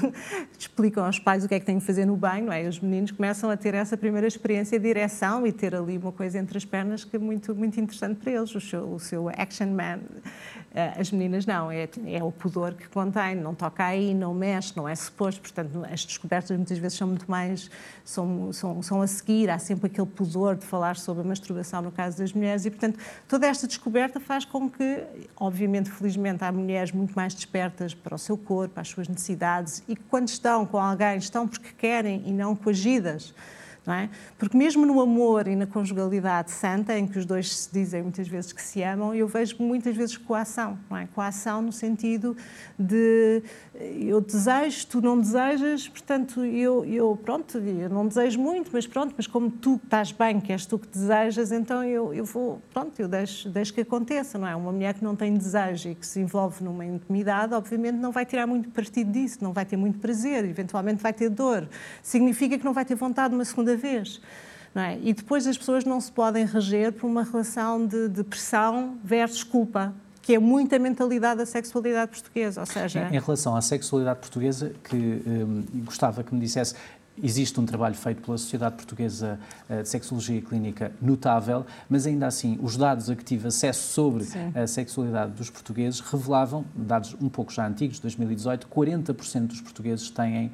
explicam 0.57 1.05
aos 1.05 1.17
pais 1.17 1.45
o 1.45 1.47
que 1.47 1.55
é 1.55 1.59
que 1.59 1.65
têm 1.65 1.79
que 1.79 1.85
fazer 1.85 2.05
no 2.05 2.15
banho, 2.15 2.51
é? 2.51 2.67
Os 2.67 2.79
meninos 2.79 3.11
começam 3.11 3.49
a 3.49 3.55
ter 3.55 3.73
essa 3.73 3.95
primeira 3.95 4.27
experiência 4.27 4.77
de 4.77 4.85
direção 4.85 5.47
e 5.47 5.51
ter 5.51 5.73
ali 5.73 5.97
uma 5.97 6.11
coisa 6.11 6.37
entre 6.37 6.57
as 6.57 6.65
pernas 6.65 7.03
que 7.05 7.15
é 7.15 7.19
muito, 7.19 7.55
muito 7.55 7.79
interessante 7.79 8.19
para 8.19 8.31
eles, 8.31 8.53
o 8.53 8.59
seu, 8.59 8.93
o 8.93 8.99
seu 8.99 9.29
action 9.29 9.67
man. 9.67 9.99
Eh, 10.75 10.93
as 10.99 11.11
meninas 11.11 11.45
não, 11.45 11.69
é, 11.69 11.87
é 12.07 12.23
o 12.23 12.31
pudor 12.31 12.73
que 12.73 12.87
contém, 12.89 13.35
não 13.35 13.53
toca 13.53 13.85
aí, 13.85 14.11
não 14.11 14.33
mexe, 14.33 14.75
não 14.75 14.89
é 14.89 14.95
suposto, 14.95 15.39
portanto 15.39 15.85
as 15.85 16.03
descobertas 16.03 16.57
muitas 16.57 16.79
vezes 16.79 16.97
são 16.97 17.07
muito 17.07 17.29
mais, 17.29 17.69
são, 18.03 18.51
são, 18.51 18.81
são 18.81 19.01
a 19.01 19.05
seguir, 19.05 19.51
há 19.51 19.59
sempre 19.59 19.85
aquele 19.85 20.07
pudor 20.07 20.55
de 20.55 20.65
falar 20.65 20.97
sobre 20.97 21.21
a 21.21 21.25
masturbação 21.27 21.83
no 21.83 21.91
caso 21.91 22.17
das 22.17 22.33
mulheres 22.33 22.65
e, 22.65 22.71
portanto, 22.71 22.97
toda 23.27 23.45
esta 23.45 23.67
descoberta 23.67 24.19
faz 24.19 24.45
com 24.45 24.67
que, 24.67 25.03
obviamente, 25.37 25.91
felizmente, 25.91 26.43
há 26.43 26.51
mulheres 26.51 26.91
muito 26.91 27.13
mais 27.13 27.35
despertas 27.35 27.93
para 27.93 28.15
o 28.15 28.17
seu 28.17 28.35
corpo, 28.35 28.79
às 28.79 28.87
suas 28.87 29.07
necessidades 29.07 29.83
e 29.87 29.95
que 29.95 30.03
quando 30.09 30.27
estão 30.27 30.65
com 30.65 30.79
alguém 30.79 31.17
estão 31.17 31.47
porque 31.47 31.69
querem 31.77 32.23
e 32.25 32.31
não 32.31 32.55
coagidas. 32.55 33.33
Não 33.85 33.93
é? 33.93 34.09
Porque 34.37 34.57
mesmo 34.57 34.85
no 34.85 35.01
amor 35.01 35.47
e 35.47 35.55
na 35.55 35.67
conjugalidade 35.67 36.51
santa, 36.51 36.97
em 36.97 37.05
que 37.05 37.19
os 37.19 37.25
dois 37.25 37.53
se 37.53 37.69
dizem 37.71 38.01
muitas 38.01 38.27
vezes 38.27 38.53
que 38.53 38.61
se 38.61 38.81
amam, 38.81 39.13
eu 39.13 39.27
vejo 39.27 39.57
muitas 39.59 39.95
vezes 39.95 40.15
coação, 40.15 40.77
não 40.89 40.97
é? 40.97 41.07
Coação 41.07 41.61
no 41.61 41.71
sentido 41.71 42.35
de 42.79 43.43
eu 43.75 44.21
desejo, 44.21 44.87
tu 44.87 45.01
não 45.01 45.19
desejas, 45.19 45.87
portanto, 45.87 46.45
eu, 46.45 46.85
eu, 46.85 47.19
pronto, 47.23 47.57
eu 47.57 47.89
não 47.89 48.07
desejo 48.07 48.39
muito, 48.39 48.69
mas 48.71 48.87
pronto, 48.87 49.13
mas 49.17 49.27
como 49.27 49.51
tu 49.51 49.79
estás 49.83 50.11
bem, 50.11 50.39
que 50.39 50.51
és 50.51 50.65
tu 50.65 50.79
que 50.79 50.87
desejas, 50.87 51.51
então 51.51 51.83
eu, 51.83 52.13
eu 52.13 52.23
vou, 52.23 52.61
pronto, 52.73 52.97
eu 52.99 53.07
deixo, 53.07 53.49
deixo 53.49 53.73
que 53.73 53.81
aconteça, 53.81 54.37
não 54.37 54.47
é? 54.47 54.55
Uma 54.55 54.71
mulher 54.71 54.93
que 54.93 55.03
não 55.03 55.15
tem 55.15 55.33
desejo 55.33 55.89
e 55.89 55.95
que 55.95 56.05
se 56.05 56.19
envolve 56.19 56.63
numa 56.63 56.85
intimidade, 56.85 57.53
obviamente 57.53 57.95
não 57.95 58.11
vai 58.11 58.25
tirar 58.25 58.47
muito 58.47 58.69
partido 58.69 59.11
disso, 59.11 59.39
não 59.41 59.51
vai 59.51 59.65
ter 59.65 59.75
muito 59.75 59.99
prazer, 59.99 60.45
eventualmente 60.45 61.01
vai 61.01 61.11
ter 61.11 61.29
dor. 61.29 61.67
Significa 62.01 62.57
que 62.57 62.63
não 62.63 62.73
vai 62.73 62.85
ter 62.85 62.95
vontade 62.95 63.29
de 63.29 63.35
uma 63.35 63.45
segunda 63.45 63.72
vez. 63.75 64.21
É? 64.75 64.97
E 65.03 65.13
depois 65.13 65.45
as 65.45 65.55
pessoas 65.57 65.85
não 65.85 66.01
se 66.01 66.11
podem 66.11 66.45
reger 66.45 66.91
por 66.93 67.05
uma 67.05 67.23
relação 67.23 67.85
de, 67.85 68.09
de 68.09 68.23
pressão 68.23 68.97
versus 69.03 69.43
culpa 69.43 69.93
que 70.23 70.33
é 70.33 70.39
muita 70.39 70.79
mentalidade 70.79 71.39
da 71.39 71.45
sexualidade 71.45 72.11
portuguesa, 72.11 72.61
ou 72.61 72.65
seja... 72.65 73.09
Em, 73.11 73.17
em 73.17 73.19
relação 73.19 73.57
à 73.57 73.61
sexualidade 73.61 74.19
portuguesa, 74.21 74.73
que 74.81 74.95
um, 74.95 75.65
gostava 75.83 76.23
que 76.23 76.33
me 76.33 76.39
dissesse, 76.39 76.75
Existe 77.21 77.59
um 77.59 77.65
trabalho 77.65 77.93
feito 77.93 78.23
pela 78.23 78.37
Sociedade 78.37 78.75
Portuguesa 78.75 79.39
eh, 79.69 79.83
de 79.83 79.89
Sexologia 79.89 80.41
Clínica 80.41 80.91
notável, 80.99 81.63
mas 81.87 82.07
ainda 82.07 82.25
assim, 82.25 82.57
os 82.61 82.75
dados 82.75 83.07
a 83.07 83.15
que 83.15 83.23
tive 83.23 83.49
acesso 83.49 83.93
sobre 83.93 84.23
Sim. 84.23 84.51
a 84.55 84.65
sexualidade 84.65 85.31
dos 85.33 85.49
portugueses 85.49 85.99
revelavam, 85.99 86.65
dados 86.75 87.15
um 87.21 87.29
pouco 87.29 87.53
já 87.53 87.67
antigos, 87.67 87.99
2018, 87.99 88.67
40% 88.67 89.47
dos 89.47 89.61
portugueses 89.61 90.09
têm 90.09 90.47
uh, 90.47 90.51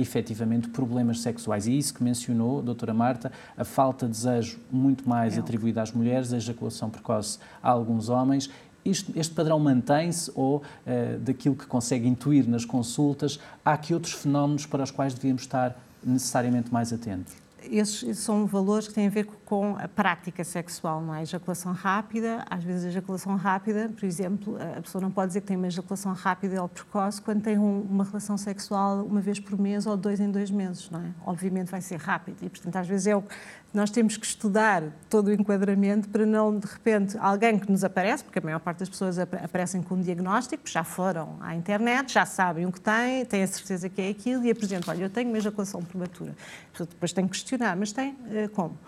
efetivamente 0.00 0.68
problemas 0.68 1.20
sexuais. 1.20 1.66
E 1.66 1.76
isso 1.76 1.92
que 1.92 2.02
mencionou, 2.02 2.62
doutora 2.62 2.94
Marta, 2.94 3.30
a 3.56 3.64
falta 3.64 4.06
de 4.06 4.12
desejo 4.12 4.58
muito 4.70 5.06
mais 5.06 5.36
é. 5.36 5.40
atribuída 5.40 5.82
às 5.82 5.92
mulheres, 5.92 6.32
a 6.32 6.38
ejaculação 6.38 6.88
precoce 6.88 7.38
a 7.62 7.68
alguns 7.68 8.08
homens 8.08 8.48
isto, 8.84 9.12
este 9.16 9.34
padrão 9.34 9.58
mantém-se 9.58 10.30
ou, 10.34 10.56
uh, 10.56 11.18
daquilo 11.20 11.54
que 11.54 11.66
consegue 11.66 12.06
intuir 12.06 12.48
nas 12.48 12.64
consultas, 12.64 13.38
há 13.64 13.72
aqui 13.72 13.94
outros 13.94 14.12
fenómenos 14.12 14.66
para 14.66 14.82
os 14.82 14.90
quais 14.90 15.14
devíamos 15.14 15.42
estar 15.42 15.76
necessariamente 16.04 16.72
mais 16.72 16.92
atentos? 16.92 17.34
Esses 17.70 18.18
são 18.18 18.44
valores 18.46 18.88
que 18.88 18.94
têm 18.94 19.06
a 19.06 19.10
ver 19.10 19.26
com 19.52 19.76
a 19.76 19.86
prática 19.86 20.42
sexual, 20.44 21.02
não 21.02 21.14
é? 21.14 21.20
Ejaculação 21.20 21.74
rápida, 21.74 22.42
às 22.48 22.64
vezes 22.64 22.86
a 22.86 22.88
ejaculação 22.88 23.36
rápida, 23.36 23.90
por 23.94 24.06
exemplo, 24.06 24.56
a 24.78 24.80
pessoa 24.80 25.02
não 25.02 25.10
pode 25.10 25.26
dizer 25.26 25.42
que 25.42 25.46
tem 25.48 25.58
uma 25.58 25.66
ejaculação 25.66 26.14
rápida 26.14 26.62
ou 26.62 26.66
precoce 26.70 27.20
quando 27.20 27.42
tem 27.42 27.58
um, 27.58 27.82
uma 27.82 28.02
relação 28.02 28.38
sexual 28.38 29.04
uma 29.04 29.20
vez 29.20 29.38
por 29.38 29.60
mês 29.60 29.84
ou 29.84 29.94
dois 29.94 30.20
em 30.20 30.30
dois 30.30 30.50
meses, 30.50 30.88
não 30.88 31.00
é? 31.00 31.10
Obviamente 31.26 31.70
vai 31.70 31.82
ser 31.82 32.00
rápido 32.00 32.38
e, 32.40 32.48
portanto, 32.48 32.76
às 32.76 32.88
vezes 32.88 33.08
é 33.08 33.14
o, 33.14 33.22
nós 33.74 33.90
temos 33.90 34.16
que 34.16 34.24
estudar 34.24 34.84
todo 35.10 35.26
o 35.28 35.32
enquadramento 35.34 36.08
para 36.08 36.24
não, 36.24 36.58
de 36.58 36.66
repente, 36.66 37.18
alguém 37.18 37.58
que 37.58 37.70
nos 37.70 37.84
aparece, 37.84 38.24
porque 38.24 38.38
a 38.38 38.42
maior 38.42 38.58
parte 38.58 38.78
das 38.78 38.88
pessoas 38.88 39.18
aparecem 39.18 39.82
com 39.82 39.96
um 39.96 40.00
diagnóstico, 40.00 40.62
já 40.66 40.82
foram 40.82 41.36
à 41.42 41.54
internet, 41.54 42.10
já 42.10 42.24
sabem 42.24 42.64
o 42.64 42.72
que 42.72 42.80
têm, 42.80 43.26
têm 43.26 43.42
a 43.42 43.46
certeza 43.46 43.90
que 43.90 44.00
é 44.00 44.08
aquilo 44.08 44.46
e 44.46 44.50
apresentam, 44.50 44.94
olha, 44.94 45.04
eu 45.04 45.10
tenho 45.10 45.28
uma 45.28 45.36
ejaculação 45.36 45.82
prematura. 45.82 46.34
Depois 46.78 47.12
tem 47.12 47.26
que 47.26 47.32
questionar, 47.32 47.76
mas 47.76 47.92
tem 47.92 48.12
uh, 48.12 48.48
como? 48.54 48.78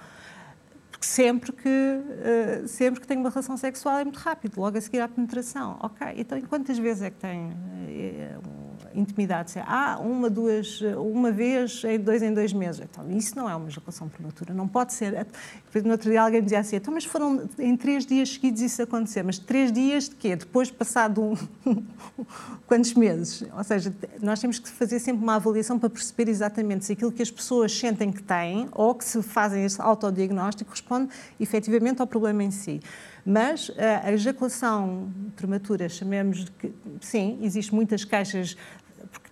Sempre 1.05 1.53
que, 1.53 1.69
uh, 1.69 2.67
sempre 2.67 3.01
que 3.01 3.07
tem 3.07 3.19
uma 3.19 3.29
relação 3.29 3.57
sexual 3.59 3.99
é 3.99 4.05
muito 4.05 4.19
rápido, 4.19 4.59
logo 4.59 4.79
a 4.79 4.81
seguir 4.81 5.01
à 5.01 5.09
penetração. 5.09 5.77
Ok, 5.81 6.07
então 6.17 6.41
quantas 6.43 6.79
vezes 6.79 7.03
é 7.03 7.11
que 7.11 7.19
tem 7.19 7.51
uh, 7.51 8.65
intimidade, 8.95 9.53
ah, 9.67 9.99
uma, 10.01 10.31
duas, 10.31 10.81
uma 10.97 11.31
vez 11.31 11.83
em 11.85 11.99
dois 11.99 12.23
em 12.23 12.33
dois 12.33 12.53
meses. 12.53 12.81
Então, 12.81 13.11
isso 13.11 13.37
não 13.37 13.51
é 13.51 13.55
uma 13.55 13.67
ejaculação 13.67 14.09
prematura, 14.09 14.55
não 14.55 14.69
pode 14.69 14.93
ser. 14.93 15.27
No 15.85 15.93
outro 15.93 16.11
dia 16.11 16.23
alguém 16.23 16.43
dizia 16.43 16.61
assim, 16.61 16.77
então, 16.77 16.95
mas 16.95 17.05
foram 17.05 17.49
em 17.59 17.77
três 17.77 18.07
dias 18.07 18.31
seguidos 18.31 18.63
isso 18.63 18.81
acontecer, 18.81 19.23
mas 19.25 19.39
três 19.39 19.73
dias 19.73 20.09
de 20.09 20.15
quê? 20.15 20.37
Depois 20.37 20.71
passado 20.71 21.21
um... 21.23 21.37
quantos 22.67 22.95
meses? 22.95 23.45
Ou 23.57 23.65
seja, 23.65 23.93
nós 24.23 24.41
temos 24.41 24.59
que 24.59 24.69
fazer 24.69 25.01
sempre 25.01 25.23
uma 25.23 25.35
avaliação 25.35 25.79
para 25.79 25.91
perceber 25.91 26.31
exatamente 26.31 26.85
se 26.85 26.93
aquilo 26.93 27.11
que 27.11 27.23
as 27.23 27.31
pessoas 27.31 27.77
sentem 27.77 28.13
que 28.13 28.23
têm 28.23 28.69
ou 28.73 28.95
que 28.95 29.05
se 29.05 29.21
fazem 29.23 29.65
esse 29.65 29.81
autodiagnóstico 29.81 30.71
responde 30.71 30.94
efetivamente 31.39 32.01
ao 32.01 32.07
problema 32.07 32.43
em 32.43 32.51
si. 32.51 32.81
Mas 33.25 33.71
a 34.05 34.13
ejaculação 34.13 35.11
prematura, 35.35 35.89
chamemos 35.89 36.45
de 36.45 36.51
que, 36.51 36.73
sim, 37.01 37.39
existem 37.43 37.75
muitas 37.75 38.05
queixas 38.05 38.57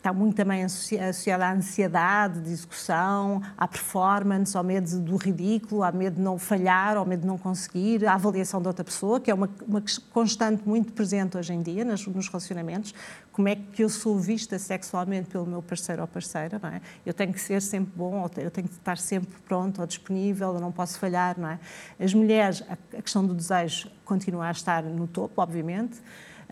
está 0.02 0.12
muito 0.12 0.34
também 0.34 0.64
associada 0.64 1.46
à 1.46 1.52
ansiedade 1.52 2.40
de 2.40 2.50
execução, 2.50 3.40
à 3.56 3.68
performance, 3.68 4.56
ao 4.56 4.64
medo 4.64 4.98
do 4.98 5.16
ridículo, 5.16 5.84
ao 5.84 5.92
medo 5.92 6.16
de 6.16 6.20
não 6.20 6.36
falhar, 6.40 6.96
ao 6.96 7.06
medo 7.06 7.20
de 7.20 7.26
não 7.28 7.38
conseguir, 7.38 8.04
à 8.04 8.14
avaliação 8.14 8.60
da 8.60 8.70
outra 8.70 8.84
pessoa, 8.84 9.20
que 9.20 9.30
é 9.30 9.34
uma, 9.34 9.48
uma 9.64 9.80
constante 10.10 10.68
muito 10.68 10.92
presente 10.92 11.38
hoje 11.38 11.52
em 11.52 11.62
dia 11.62 11.84
nos, 11.84 12.04
nos, 12.08 12.26
relacionamentos. 12.26 12.92
Como 13.30 13.46
é 13.46 13.54
que 13.54 13.84
eu 13.84 13.88
sou 13.88 14.18
vista 14.18 14.58
sexualmente 14.58 15.30
pelo 15.30 15.46
meu 15.46 15.62
parceiro 15.62 16.02
ou 16.02 16.08
parceira, 16.08 16.58
não 16.60 16.68
é? 16.68 16.80
Eu 17.06 17.14
tenho 17.14 17.32
que 17.32 17.40
ser 17.40 17.62
sempre 17.62 17.92
bom, 17.94 18.28
eu 18.38 18.50
tenho 18.50 18.66
que 18.66 18.74
estar 18.74 18.98
sempre 18.98 19.30
pronto 19.46 19.80
ou 19.80 19.86
disponível, 19.86 20.54
eu 20.54 20.60
não 20.60 20.72
posso 20.72 20.98
falhar, 20.98 21.38
não 21.38 21.48
é? 21.48 21.60
As 22.00 22.12
mulheres, 22.12 22.60
a, 22.68 22.72
a 22.98 23.02
questão 23.02 23.24
do 23.24 23.34
desejo 23.34 23.88
continua 24.04 24.48
a 24.48 24.50
estar 24.50 24.82
no 24.82 25.06
topo, 25.06 25.40
obviamente 25.40 26.02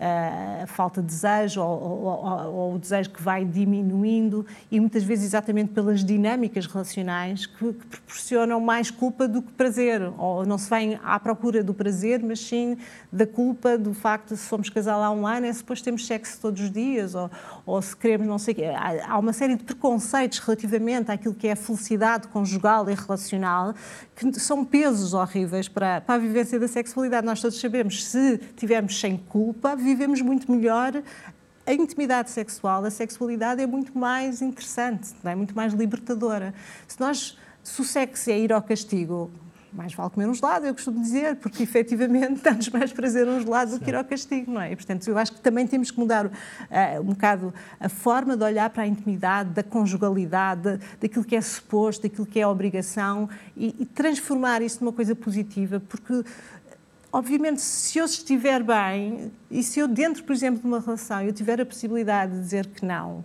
a 0.01 0.65
falta 0.65 0.99
de 0.99 1.07
desejo 1.07 1.61
ou, 1.61 2.03
ou, 2.03 2.53
ou, 2.53 2.75
o 2.75 2.79
desejo 2.79 3.11
que 3.11 3.21
vai 3.21 3.45
diminuindo 3.45 4.45
e 4.71 4.79
muitas 4.79 5.03
vezes 5.03 5.25
exatamente 5.25 5.73
pelas 5.73 6.03
dinâmicas 6.03 6.65
relacionais 6.65 7.45
que, 7.45 7.73
que, 7.73 7.85
proporcionam 7.85 8.59
mais 8.59 8.89
culpa 8.89 9.27
do 9.27 9.43
que 9.43 9.51
prazer. 9.51 10.01
Ou 10.17 10.43
não 10.43 10.57
se 10.57 10.67
vem 10.69 10.99
à 11.03 11.19
procura 11.19 11.63
do 11.63 11.73
prazer, 11.73 12.21
mas 12.23 12.39
sim 12.39 12.77
da 13.11 13.27
culpa 13.27 13.77
do 13.77 13.93
facto 13.93 14.29
de 14.29 14.37
se 14.37 14.47
somos 14.47 14.69
casal 14.69 15.03
há 15.03 15.11
um 15.11 15.27
ano, 15.27 15.45
é 15.45 15.51
depois 15.51 15.81
temos 15.81 16.07
sexo 16.07 16.39
todos 16.41 16.61
os 16.63 16.71
dias 16.71 17.13
ou, 17.13 17.29
ou 17.65 17.79
se 17.79 17.95
queremos 17.95 18.25
não 18.25 18.39
sei 18.39 18.55
quê. 18.55 18.65
Há 19.07 19.19
uma 19.19 19.33
série 19.33 19.55
de 19.55 19.63
preconceitos 19.63 20.39
relativamente 20.39 21.11
àquilo 21.11 21.35
que 21.35 21.47
é 21.47 21.51
a 21.51 21.55
felicidade 21.55 22.27
conjugal 22.27 22.89
e 22.89 22.95
relacional 22.95 23.75
que 24.29 24.39
são 24.39 24.63
pesos 24.63 25.13
horríveis 25.13 25.67
para, 25.67 26.01
para 26.01 26.15
a 26.15 26.17
vivência 26.17 26.59
da 26.59 26.67
sexualidade. 26.67 27.25
Nós 27.25 27.41
todos 27.41 27.59
sabemos, 27.59 28.03
se 28.03 28.37
tivermos 28.55 28.99
sem 28.99 29.17
culpa, 29.17 29.75
vivemos 29.75 30.21
muito 30.21 30.51
melhor 30.51 31.01
a 31.65 31.73
intimidade 31.73 32.29
sexual, 32.31 32.83
a 32.83 32.89
sexualidade 32.89 33.61
é 33.61 33.67
muito 33.67 33.97
mais 33.97 34.41
interessante, 34.41 35.13
é 35.23 35.35
muito 35.35 35.55
mais 35.55 35.73
libertadora. 35.73 36.53
Se 36.87 36.99
nós, 36.99 37.37
se 37.63 37.81
o 37.81 37.83
sexo 37.83 38.29
é 38.29 38.39
ir 38.39 38.51
ao 38.51 38.61
castigo, 38.61 39.31
mais 39.73 39.93
vale 39.93 40.09
comer 40.09 40.27
um 40.27 40.33
gelado, 40.33 40.65
eu 40.65 40.73
costumo 40.73 41.01
dizer, 41.01 41.37
porque 41.37 41.63
efetivamente 41.63 42.41
dá-nos 42.43 42.69
mais 42.69 42.91
prazer 42.91 43.27
um 43.27 43.39
gelado 43.39 43.77
do 43.77 43.83
que 43.83 43.89
ir 43.89 43.95
ao 43.95 44.03
castigo, 44.03 44.51
não 44.51 44.61
é? 44.61 44.73
E, 44.73 44.75
portanto, 44.75 45.07
eu 45.07 45.17
acho 45.17 45.31
que 45.33 45.41
também 45.41 45.65
temos 45.65 45.91
que 45.91 45.99
mudar 45.99 46.25
uh, 46.25 46.31
um 47.01 47.05
bocado 47.13 47.53
a 47.79 47.87
forma 47.87 48.35
de 48.35 48.43
olhar 48.43 48.69
para 48.69 48.83
a 48.83 48.87
intimidade, 48.87 49.51
da 49.51 49.63
conjugalidade, 49.63 50.79
daquilo 50.99 51.23
que 51.23 51.35
é 51.35 51.41
suposto, 51.41 52.03
daquilo 52.03 52.25
que 52.25 52.39
é 52.39 52.45
obrigação 52.45 53.29
e, 53.55 53.75
e 53.79 53.85
transformar 53.85 54.61
isso 54.61 54.83
numa 54.83 54.93
coisa 54.93 55.15
positiva, 55.15 55.81
porque 55.87 56.23
obviamente, 57.11 57.61
se 57.61 57.97
eu 57.97 58.05
estiver 58.05 58.63
bem 58.63 59.31
e 59.49 59.61
se 59.63 59.79
eu, 59.79 59.87
dentro, 59.87 60.23
por 60.23 60.33
exemplo, 60.33 60.61
de 60.61 60.67
uma 60.67 60.79
relação, 60.79 61.21
eu 61.21 61.33
tiver 61.33 61.59
a 61.59 61.65
possibilidade 61.65 62.33
de 62.33 62.39
dizer 62.39 62.67
que 62.67 62.85
não, 62.85 63.23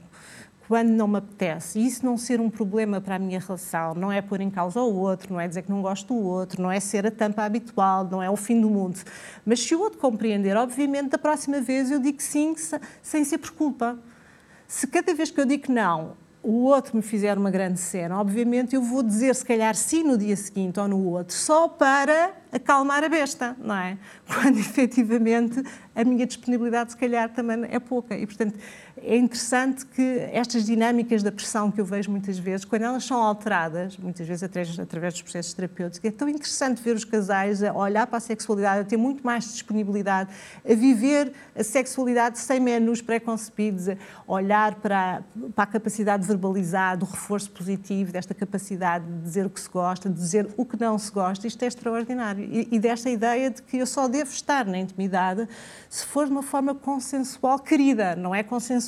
quando 0.69 0.89
não 0.89 1.07
me 1.07 1.19
apetece, 1.19 1.79
e 1.79 1.87
isso 1.87 2.05
não 2.05 2.17
ser 2.17 2.41
um 2.41 2.51
problema 2.51 3.01
para 3.01 3.17
a 3.17 3.19
minha 3.19 3.39
relação, 3.39 3.95
não 3.95 4.11
é 4.11 4.21
pôr 4.21 4.41
em 4.41 4.51
causa 4.51 4.81
o 4.81 4.97
outro, 4.97 5.33
não 5.33 5.41
é 5.41 5.47
dizer 5.47 5.63
que 5.63 5.71
não 5.71 5.81
gosto 5.81 6.13
do 6.13 6.21
outro, 6.21 6.61
não 6.61 6.71
é 6.71 6.81
ser 6.81 7.07
a 7.07 7.11
tampa 7.11 7.45
habitual, 7.45 8.05
não 8.05 8.23
é 8.23 8.29
o 8.29 8.37
fim 8.37 8.61
do 8.61 8.69
mundo. 8.69 8.99
Mas 9.45 9.61
se 9.61 9.75
o 9.75 9.81
outro 9.81 9.99
compreender, 9.99 10.57
obviamente, 10.57 11.11
da 11.11 11.19
próxima 11.19 11.61
vez 11.61 11.91
eu 11.91 12.01
digo 12.01 12.21
sim 12.21 12.55
sem 13.03 13.25
ser 13.25 13.39
por 13.39 13.53
culpa. 13.53 13.99
Se 14.67 14.87
cada 14.87 15.15
vez 15.15 15.31
que 15.31 15.41
eu 15.41 15.47
digo 15.47 15.71
não, 15.73 16.15
o 16.47 16.63
outro 16.63 16.97
me 16.97 17.03
fizer 17.03 17.37
uma 17.37 17.51
grande 17.51 17.81
cena, 17.81 18.21
obviamente 18.21 18.77
eu 18.77 18.81
vou 18.81 19.03
dizer 19.03 19.35
se 19.35 19.45
calhar 19.45 19.75
sim 19.75 20.05
no 20.05 20.17
dia 20.17 20.37
seguinte 20.37 20.79
ou 20.79 20.87
no 20.87 21.05
outro, 21.05 21.35
só 21.35 21.67
para 21.67 22.31
acalmar 22.53 23.03
a 23.03 23.09
besta, 23.09 23.57
não 23.59 23.75
é? 23.75 23.99
Quando 24.33 24.57
efetivamente 24.57 25.61
a 25.93 26.05
minha 26.05 26.25
disponibilidade 26.25 26.93
se 26.93 26.97
calhar 26.97 27.29
também 27.31 27.65
é 27.69 27.81
pouca. 27.81 28.17
E 28.17 28.25
portanto 28.27 28.57
é 29.03 29.17
interessante 29.17 29.85
que 29.85 30.03
estas 30.33 30.65
dinâmicas 30.65 31.23
da 31.23 31.31
pressão 31.31 31.71
que 31.71 31.79
eu 31.79 31.85
vejo 31.85 32.11
muitas 32.11 32.39
vezes, 32.39 32.65
quando 32.65 32.83
elas 32.83 33.05
são 33.05 33.23
alteradas, 33.23 33.97
muitas 33.99 34.27
vezes 34.27 34.43
através, 34.43 34.79
através 34.79 35.15
dos 35.15 35.23
processos 35.23 35.53
terapêuticos, 35.53 36.09
é 36.09 36.11
tão 36.11 36.29
interessante 36.29 36.83
ver 36.83 36.97
os 36.97 37.05
casais 37.05 37.63
a 37.63 37.75
olhar 37.75 38.07
para 38.07 38.17
a 38.17 38.21
sexualidade, 38.21 38.81
a 38.81 38.85
ter 38.85 38.97
muito 38.97 39.25
mais 39.25 39.53
disponibilidade, 39.53 40.31
a 40.65 40.75
viver 40.75 41.33
a 41.55 41.63
sexualidade 41.63 42.39
sem 42.39 42.59
menus 42.59 43.03
pré-concebidos, 43.03 43.91
a 43.91 43.97
olhar 44.27 44.77
para, 44.77 45.23
para 45.55 45.65
a 45.65 45.67
capacidade 45.67 46.23
de 46.23 46.29
verbalizar, 46.29 46.97
do 46.97 47.05
reforço 47.05 47.51
positivo, 47.51 48.13
desta 48.13 48.33
capacidade 48.33 49.05
de 49.05 49.21
dizer 49.21 49.45
o 49.45 49.51
que 49.51 49.61
se 49.61 49.69
gosta, 49.69 50.09
de 50.09 50.15
dizer 50.15 50.49
o 50.57 50.65
que 50.65 50.81
não 50.81 50.99
se 50.99 51.13
gosta. 51.13 51.47
Isto 51.47 51.63
é 51.63 51.67
extraordinário. 51.67 52.45
E, 52.45 52.69
e 52.73 52.79
desta 52.79 53.11
ideia 53.11 53.51
de 53.51 53.61
que 53.63 53.77
eu 53.77 53.87
só 53.87 54.09
devo 54.09 54.31
estar 54.31 54.65
na 54.65 54.79
intimidade 54.79 55.47
se 55.91 56.07
for 56.07 56.27
de 56.27 56.33
uma 56.33 56.43
forma 56.43 56.75
consensual, 56.75 57.59
querida, 57.59 58.17
não 58.17 58.35
é 58.35 58.43
consensual 58.43 58.86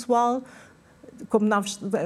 como 1.29 1.47
não, 1.47 1.63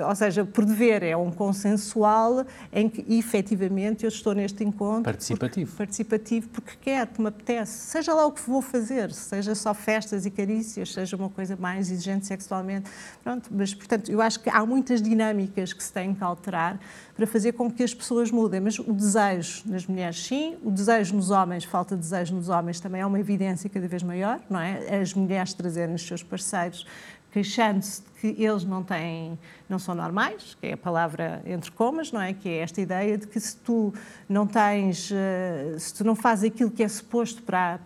ou 0.09 0.15
seja, 0.15 0.45
por 0.45 0.65
dever, 0.65 1.03
é 1.03 1.17
um 1.17 1.31
consensual 1.31 2.45
em 2.73 2.89
que 2.89 3.05
efetivamente 3.15 4.05
eu 4.05 4.09
estou 4.09 4.35
neste 4.35 4.65
encontro. 4.65 5.05
Participativo. 5.05 5.67
Porque, 5.67 5.79
participativo 5.79 6.49
porque 6.49 6.73
quero, 6.81 7.11
que 7.11 7.21
me 7.21 7.29
apetece. 7.29 7.73
Seja 7.73 8.15
lá 8.15 8.27
o 8.27 8.33
que 8.33 8.41
vou 8.49 8.63
fazer, 8.63 9.13
seja 9.13 9.55
só 9.55 9.75
festas 9.75 10.25
e 10.25 10.31
carícias, 10.31 10.93
seja 10.93 11.17
uma 11.17 11.29
coisa 11.29 11.57
mais 11.57 11.91
exigente 11.91 12.27
sexualmente. 12.27 12.91
Pronto, 13.23 13.51
mas, 13.53 13.75
portanto, 13.75 14.11
eu 14.11 14.21
acho 14.21 14.41
que 14.41 14.49
há 14.49 14.65
muitas 14.65 15.03
dinâmicas 15.03 15.73
que 15.73 15.83
se 15.83 15.93
têm 15.93 16.15
que 16.15 16.25
alterar 16.25 16.81
para 17.15 17.27
fazer 17.27 17.53
com 17.53 17.71
que 17.71 17.83
as 17.83 17.93
pessoas 17.93 18.31
mudem. 18.31 18.61
Mas 18.61 18.79
o 18.79 18.93
desejo 18.93 19.63
nas 19.67 19.87
mulheres, 19.87 20.25
sim, 20.25 20.57
o 20.63 20.71
desejo 20.71 21.15
nos 21.15 21.31
homens, 21.31 21.65
falta 21.65 21.95
de 21.95 22.01
desejo 22.01 22.35
nos 22.35 22.49
homens 22.49 22.81
também 22.81 23.01
é 23.01 23.07
uma 23.07 23.21
evidência 23.21 23.69
cada 23.69 23.87
vez 23.87 24.03
maior, 24.03 24.41
não 24.49 24.61
é? 24.61 25.01
As 25.01 25.13
mulheres 25.13 25.53
trazerem 25.53 25.95
os 25.95 26.07
seus 26.07 26.23
parceiros 26.23 26.87
queixando-se 27.33 28.03
de 28.03 28.11
que 28.21 28.43
eles 28.43 28.62
não 28.62 28.85
têm, 28.85 29.39
não 29.69 29.79
são 29.79 29.95
normais, 29.95 30.57
que 30.61 30.67
é 30.69 30.73
a 30.75 30.77
palavra 30.77 31.43
entre 31.45 31.73
comas, 31.73 32.12
não 32.12 32.21
é? 32.21 32.33
Que 32.33 32.49
é 32.49 32.59
esta 32.59 32.81
ideia 32.81 33.19
de 33.19 33.27
que 33.27 33.41
se 33.41 33.57
tu 33.57 33.93
não 34.29 34.47
tens, 34.47 35.11
eh, 35.11 35.75
se 35.79 35.95
tu 35.95 36.05
não 36.05 36.15
fazes 36.15 36.51
aquilo 36.51 36.71
que 36.71 36.83
é 36.83 36.89
suposto 36.89 37.43
para, 37.43 37.81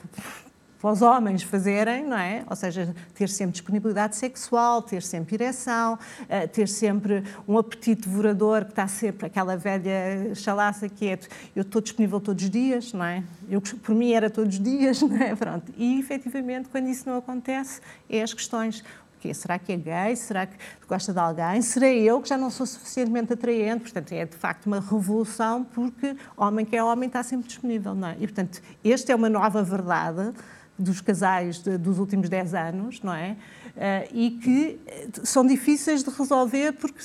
para 0.81 0.91
os 0.91 1.01
homens 1.01 1.43
fazerem, 1.43 2.05
não 2.05 2.19
é? 2.19 2.45
Ou 2.51 2.55
seja, 2.55 2.95
ter 3.15 3.29
sempre 3.29 3.53
disponibilidade 3.53 4.17
sexual, 4.17 4.83
ter 4.83 5.03
sempre 5.03 5.37
ereção, 5.37 5.99
eh, 6.29 6.47
ter 6.47 6.69
sempre 6.69 7.25
um 7.49 7.57
apetite 7.57 8.09
devorador 8.09 8.65
que 8.65 8.73
está 8.73 8.87
sempre 8.87 9.27
aquela 9.27 9.57
velha 9.57 10.35
chalaça 10.35 10.89
que 10.89 11.09
é 11.09 11.19
eu 11.55 11.63
estou 11.63 11.81
disponível 11.81 12.21
todos 12.21 12.45
os 12.45 12.51
dias, 12.51 12.93
não 12.93 13.05
é? 13.05 13.23
Eu, 13.49 13.61
por 13.61 13.95
mim 13.95 14.13
era 14.13 14.29
todos 14.29 14.57
os 14.57 14.63
dias, 14.63 15.01
não 15.03 15.17
é? 15.17 15.35
Pronto. 15.35 15.73
E 15.77 15.99
efetivamente, 15.99 16.69
quando 16.69 16.89
isso 16.89 17.09
não 17.09 17.17
acontece, 17.17 17.81
é 18.11 18.23
as 18.23 18.35
questões 18.35 18.85
Será 19.35 19.59
que 19.59 19.73
é 19.73 19.77
gay? 19.77 20.17
Será 20.17 20.47
que 20.47 20.57
gosta 20.89 21.13
de 21.13 21.19
alguém? 21.19 21.63
Serei 21.63 22.03
eu 22.03 22.21
que 22.21 22.29
já 22.29 22.37
não 22.37 22.51
sou 22.51 22.67
suficientemente 22.67 23.33
atraente? 23.33 23.83
Portanto, 23.83 24.13
é 24.13 24.25
de 24.25 24.37
facto 24.37 24.67
uma 24.67 24.81
revolução 24.81 25.65
porque 25.65 26.17
homem 26.37 26.65
que 26.65 26.77
é 26.77 26.83
homem 26.83 27.07
está 27.07 27.23
sempre 27.23 27.47
disponível, 27.49 27.95
não 27.95 28.09
é? 28.09 28.17
E, 28.19 28.27
portanto, 28.27 28.61
esta 28.85 29.13
é 29.13 29.15
uma 29.15 29.29
nova 29.29 29.63
verdade 29.63 30.33
dos 30.79 31.01
casais 31.01 31.59
de, 31.63 31.79
dos 31.79 31.99
últimos 31.99 32.29
10 32.29 32.55
anos, 32.55 33.01
não 33.03 33.15
é? 33.15 33.37
Uh, 33.77 34.09
e 34.13 34.31
que 34.31 34.81
eh, 34.87 35.09
são 35.23 35.47
difíceis 35.47 36.03
de 36.03 36.11
resolver 36.11 36.73
porque, 36.73 37.01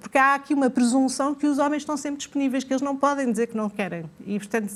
porque 0.00 0.18
há 0.18 0.34
aqui 0.36 0.54
uma 0.54 0.70
presunção 0.70 1.34
que 1.34 1.46
os 1.46 1.58
homens 1.58 1.82
estão 1.82 1.96
sempre 1.96 2.18
disponíveis, 2.18 2.62
que 2.62 2.72
eles 2.72 2.82
não 2.82 2.96
podem 2.96 3.30
dizer 3.30 3.48
que 3.48 3.56
não 3.56 3.68
querem. 3.68 4.04
E, 4.24 4.38
portanto, 4.38 4.70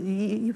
e, 0.00 0.50
e 0.50 0.54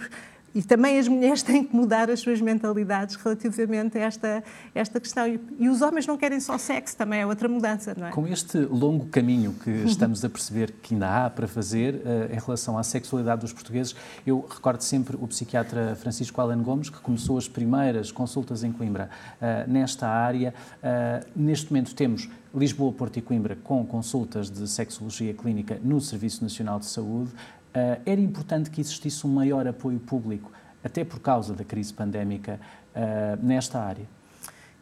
também 0.60 0.98
as 0.98 1.06
mulheres 1.06 1.40
têm 1.44 1.64
que 1.64 1.74
mudar 1.74 2.10
as 2.10 2.20
suas 2.20 2.40
mentalidades 2.40 3.14
relativamente 3.14 3.96
a 3.96 4.02
esta, 4.02 4.44
esta 4.74 5.00
questão. 5.00 5.26
E, 5.26 5.40
e, 5.58 5.68
os 5.68 5.80
homens 5.80 6.06
não 6.06 6.18
querem 6.18 6.40
só 6.40 6.58
sexo, 6.58 6.96
também 6.96 7.20
é 7.20 7.26
outra 7.26 7.48
mudança, 7.48 7.94
não 7.96 8.08
é? 8.08 8.10
Com 8.10 8.26
este 8.26 8.58
longo 8.58 9.06
caminho 9.06 9.54
que 9.54 9.70
estamos 9.86 10.24
a 10.24 10.28
perceber 10.28 10.72
que 10.82 10.94
ainda 10.94 11.24
há 11.24 11.30
para 11.30 11.46
fazer 11.46 11.94
uh, 11.94 12.34
em 12.34 12.38
relação 12.38 12.76
à 12.76 12.82
sexualidade 12.82 13.40
dos 13.40 13.52
portugueses, 13.52 13.94
eu 14.26 14.44
recordo 14.50 14.82
sempre 14.82 15.16
o 15.16 15.28
psiquiatra 15.28 15.94
Francisco 15.94 16.40
Alan 16.40 16.62
Gomes, 16.62 16.90
que 16.90 17.00
começou 17.00 17.38
as 17.38 17.48
primeiras 17.48 18.10
consultas 18.10 18.64
em 18.64 18.72
Coimbra 18.72 19.08
uh, 19.40 19.70
nesta 19.70 20.08
área. 20.08 20.52
Uh, 20.82 21.30
neste 21.36 21.70
momento 21.70 21.94
temos 21.94 22.28
Lisboa, 22.54 22.92
Porto 22.92 23.16
e 23.18 23.22
Coimbra 23.22 23.56
com 23.62 23.84
consultas 23.86 24.50
de 24.50 24.68
sexologia 24.68 25.32
clínica 25.32 25.80
no 25.82 26.00
Serviço 26.00 26.42
Nacional 26.42 26.78
de 26.78 26.86
Saúde. 26.86 27.30
Uh, 27.74 28.00
era 28.04 28.20
importante 28.20 28.70
que 28.70 28.80
existisse 28.80 29.26
um 29.26 29.30
maior 29.30 29.66
apoio 29.66 29.98
público, 29.98 30.52
até 30.84 31.04
por 31.04 31.20
causa 31.20 31.54
da 31.54 31.64
crise 31.64 31.92
pandémica, 31.92 32.60
uh, 32.94 33.44
nesta 33.44 33.80
área? 33.80 34.06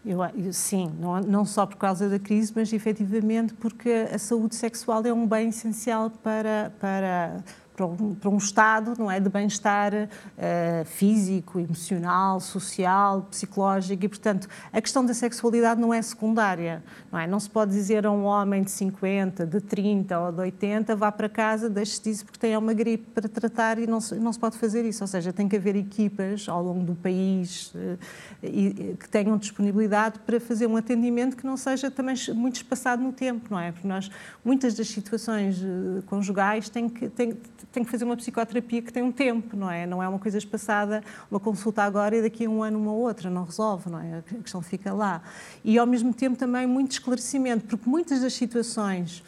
Eu, 0.05 0.19
sim, 0.53 0.91
não, 0.99 1.21
não, 1.21 1.45
só 1.45 1.67
por 1.67 1.77
causa 1.77 2.09
da 2.09 2.19
crise, 2.19 2.53
mas 2.57 2.73
efetivamente 2.73 3.53
porque 3.55 4.09
a 4.13 4.19
saúde 4.19 4.55
sexual 4.55 5.05
é 5.05 5.13
um 5.13 5.27
bem 5.27 5.51
essencial 5.51 6.09
para, 6.09 6.73
para 6.81 7.45
para 7.81 7.87
um, 7.87 8.15
para 8.15 8.29
um 8.29 8.37
estado 8.37 8.95
não 8.99 9.11
é, 9.11 9.19
de 9.19 9.31
bem-estar 9.31 9.95
uh, 9.95 10.85
físico, 10.85 11.59
emocional, 11.59 12.39
social, 12.39 13.23
psicológico 13.31 14.05
e, 14.05 14.09
portanto, 14.09 14.49
a 14.71 14.83
questão 14.83 15.05
da 15.05 15.15
sexualidade 15.15 15.81
não 15.81 15.95
é 15.95 16.03
secundária. 16.03 16.83
Não, 17.11 17.19
é? 17.19 17.27
não 17.27 17.41
se 17.41 17.49
pode 17.49 17.71
dizer 17.71 18.05
a 18.05 18.11
um 18.11 18.25
homem 18.25 18.63
de 18.63 18.71
50, 18.71 19.47
de 19.47 19.61
30 19.63 20.19
ou 20.19 20.33
de 20.33 20.41
80 20.41 20.95
vá 20.95 21.11
para 21.11 21.29
casa, 21.29 21.71
deixe-se 21.71 22.03
disso 22.03 22.25
porque 22.27 22.39
tem 22.39 22.55
uma 22.55 22.75
gripe 22.75 23.07
para 23.15 23.27
tratar 23.27 23.79
e 23.79 23.87
não 23.87 24.01
se, 24.01 24.17
não 24.17 24.33
se 24.33 24.39
pode 24.39 24.59
fazer 24.59 24.85
isso. 24.85 25.03
Ou 25.03 25.09
seja, 25.09 25.33
tem 25.33 25.49
que 25.49 25.57
haver 25.57 25.75
equipas 25.75 26.51
ao 26.51 26.63
longo 26.63 26.85
do 26.85 26.95
país 26.95 27.73
uh, 27.75 27.99
e, 28.43 28.95
que 28.99 29.09
tenham 29.09 29.39
disponibilidade 29.39 30.19
para 30.19 30.39
fazer 30.39 30.67
um 30.67 30.77
atendimento 30.77 31.35
que 31.35 31.47
não 31.47 31.57
seja 31.57 31.91
também 31.91 32.15
muito 32.35 32.57
espaçado 32.57 33.03
no 33.03 33.13
tempo, 33.13 33.47
não 33.51 33.59
é? 33.59 33.73
Porque 33.73 33.89
nós, 33.89 34.11
muitas 34.45 34.75
das 34.75 34.89
situações 34.89 35.63
uh, 35.63 36.03
conjugais 36.05 36.69
têm 36.69 36.87
que, 36.87 37.09
têm, 37.09 37.39
tem 37.73 37.85
que 37.85 37.91
fazer 37.91 38.05
uma 38.05 38.17
psicoterapia 38.17 38.83
que 38.83 38.93
tem 38.93 39.03
um 39.03 39.13
tempo, 39.13 39.57
não 39.57 39.71
é? 39.71 39.87
Não 39.87 40.03
é 40.03 40.09
uma 40.09 40.19
coisa 40.19 40.39
espaçada, 40.39 41.03
uma 41.31 41.39
consulta 41.39 41.83
agora 41.83 42.17
e 42.17 42.23
daqui 42.23 42.47
a 42.47 42.51
um 42.51 42.63
ano 42.63 42.79
uma 42.79 42.93
outra, 42.93 43.31
não 43.31 43.45
resolve, 43.45 43.89
não 43.89 44.01
é? 44.01 44.19
A 44.19 44.43
questão 44.43 44.61
fica 44.61 44.93
lá. 44.93 45.23
E 45.65 45.79
ao 45.79 45.87
mesmo 45.87 46.13
tempo 46.13 46.37
também 46.37 46.67
muito 46.67 46.93
esclarecimento, 46.93 47.67
porque 47.67 47.89
muitas 47.89 48.21
das 48.21 48.33
situações 48.33 49.23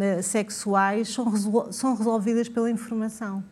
eh, 0.00 0.22
sexuais 0.22 1.08
são, 1.08 1.72
são 1.72 1.94
resolvidas 1.94 2.48
pela 2.48 2.70
informação. 2.70 3.44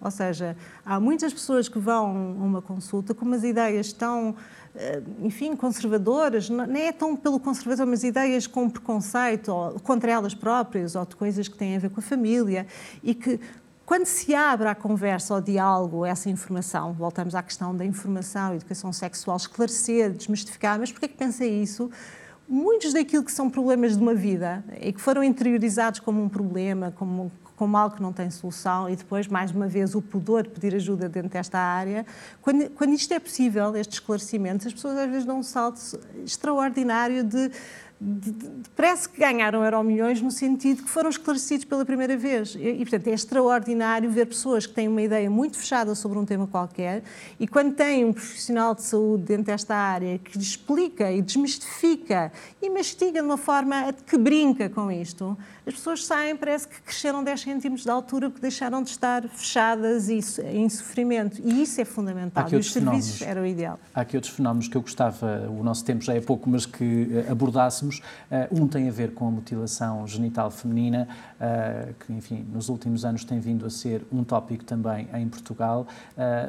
Ou 0.00 0.10
seja, 0.10 0.56
há 0.84 0.98
muitas 0.98 1.32
pessoas 1.32 1.68
que 1.68 1.78
vão 1.78 2.06
a 2.06 2.44
uma 2.44 2.62
consulta 2.62 3.14
com 3.14 3.24
umas 3.24 3.44
ideias 3.44 3.92
tão 3.92 4.34
eh, 4.74 5.02
enfim, 5.22 5.56
conservadoras, 5.56 6.48
nem 6.48 6.86
é 6.86 6.92
tão 6.92 7.16
pelo 7.16 7.40
conservador, 7.40 7.86
mas 7.86 8.04
ideias 8.04 8.46
com 8.46 8.70
preconceito 8.70 9.48
ou 9.48 9.80
contra 9.80 10.12
elas 10.12 10.32
próprias 10.32 10.94
ou 10.94 11.04
de 11.04 11.16
coisas 11.16 11.48
que 11.48 11.56
têm 11.56 11.74
a 11.74 11.78
ver 11.80 11.90
com 11.90 11.98
a 11.98 12.02
família 12.02 12.66
e 13.02 13.12
que 13.12 13.40
quando 13.90 14.06
se 14.06 14.36
abre 14.36 14.68
a 14.68 14.74
conversa, 14.76 15.34
ao 15.34 15.40
diálogo, 15.40 16.06
essa 16.06 16.30
informação, 16.30 16.92
voltamos 16.92 17.34
à 17.34 17.42
questão 17.42 17.74
da 17.74 17.84
informação, 17.84 18.54
educação 18.54 18.92
sexual, 18.92 19.36
esclarecer, 19.36 20.12
desmistificar, 20.12 20.78
mas 20.78 20.92
porquê 20.92 21.08
que 21.08 21.16
pensa 21.16 21.44
isso? 21.44 21.90
Muitos 22.48 22.92
daquilo 22.92 23.24
que 23.24 23.32
são 23.32 23.50
problemas 23.50 23.96
de 23.96 24.00
uma 24.00 24.14
vida 24.14 24.62
e 24.80 24.92
que 24.92 25.00
foram 25.00 25.24
interiorizados 25.24 25.98
como 25.98 26.22
um 26.22 26.28
problema, 26.28 26.92
como, 26.92 27.32
como 27.56 27.76
algo 27.76 27.96
que 27.96 28.00
não 28.00 28.12
tem 28.12 28.30
solução, 28.30 28.88
e 28.88 28.94
depois, 28.94 29.26
mais 29.26 29.50
uma 29.50 29.66
vez, 29.66 29.92
o 29.96 30.00
pudor 30.00 30.44
de 30.44 30.50
pedir 30.50 30.72
ajuda 30.76 31.08
dentro 31.08 31.30
desta 31.30 31.58
área, 31.58 32.06
quando, 32.40 32.70
quando 32.70 32.92
isto 32.92 33.12
é 33.12 33.18
possível, 33.18 33.74
estes 33.74 33.96
esclarecimentos, 33.96 34.68
as 34.68 34.72
pessoas 34.72 34.98
às 34.98 35.10
vezes 35.10 35.24
dão 35.24 35.40
um 35.40 35.42
salto 35.42 35.80
extraordinário 36.24 37.24
de 37.24 37.50
de, 38.00 38.30
de, 38.30 38.48
parece 38.74 39.06
que 39.08 39.20
ganharam 39.20 39.62
euro 39.62 39.82
milhões 39.82 40.22
no 40.22 40.30
sentido 40.30 40.82
que 40.82 40.88
foram 40.88 41.10
esclarecidos 41.10 41.66
pela 41.66 41.84
primeira 41.84 42.16
vez. 42.16 42.54
E, 42.54 42.60
e, 42.60 42.78
portanto, 42.78 43.08
é 43.08 43.12
extraordinário 43.12 44.10
ver 44.10 44.26
pessoas 44.26 44.64
que 44.66 44.72
têm 44.72 44.88
uma 44.88 45.02
ideia 45.02 45.28
muito 45.28 45.58
fechada 45.58 45.94
sobre 45.94 46.18
um 46.18 46.24
tema 46.24 46.46
qualquer 46.46 47.02
e 47.38 47.46
quando 47.46 47.74
têm 47.74 48.04
um 48.06 48.12
profissional 48.12 48.74
de 48.74 48.82
saúde 48.82 49.24
dentro 49.24 49.44
desta 49.44 49.74
área 49.74 50.18
que 50.18 50.38
explica 50.38 51.12
e 51.12 51.20
desmistifica 51.20 52.32
e 52.62 52.70
mastiga 52.70 53.20
de 53.20 53.26
uma 53.26 53.36
forma 53.36 53.92
que 54.06 54.16
brinca 54.16 54.70
com 54.70 54.90
isto, 54.90 55.36
as 55.66 55.74
pessoas 55.74 56.04
saem, 56.04 56.34
parece 56.36 56.66
que 56.66 56.80
cresceram 56.80 57.22
10 57.22 57.40
centímetros 57.40 57.84
de 57.84 57.90
altura 57.90 58.30
porque 58.30 58.40
deixaram 58.40 58.82
de 58.82 58.90
estar 58.90 59.28
fechadas 59.28 60.08
e 60.08 60.20
em 60.52 60.68
sofrimento. 60.68 61.40
E 61.44 61.62
isso 61.62 61.80
é 61.80 61.84
fundamental. 61.84 62.46
E 62.50 62.56
os 62.56 62.72
serviços 62.72 63.20
era 63.20 63.40
o 63.40 63.46
ideal. 63.46 63.78
Há 63.94 64.00
aqui 64.00 64.16
outros 64.16 64.32
fenómenos 64.34 64.68
que 64.68 64.76
eu 64.76 64.80
gostava, 64.80 65.46
o 65.50 65.62
nosso 65.62 65.84
tempo 65.84 66.02
já 66.02 66.14
é 66.14 66.20
pouco, 66.20 66.48
mas 66.48 66.64
que 66.64 67.08
eh, 67.12 67.30
abordássemos. 67.30 67.89
Eh, 68.30 68.48
um 68.52 68.68
tem 68.68 68.88
a 68.88 68.92
ver 68.92 69.14
com 69.14 69.26
a 69.26 69.30
mutilação 69.30 70.06
genital 70.06 70.50
feminina, 70.50 71.08
eh, 71.40 71.94
que, 71.98 72.12
enfim, 72.12 72.46
nos 72.52 72.68
últimos 72.68 73.04
anos 73.04 73.24
tem 73.24 73.40
vindo 73.40 73.66
a 73.66 73.70
ser 73.70 74.04
um 74.12 74.22
tópico 74.22 74.64
também 74.64 75.08
em 75.14 75.28
Portugal. 75.28 75.86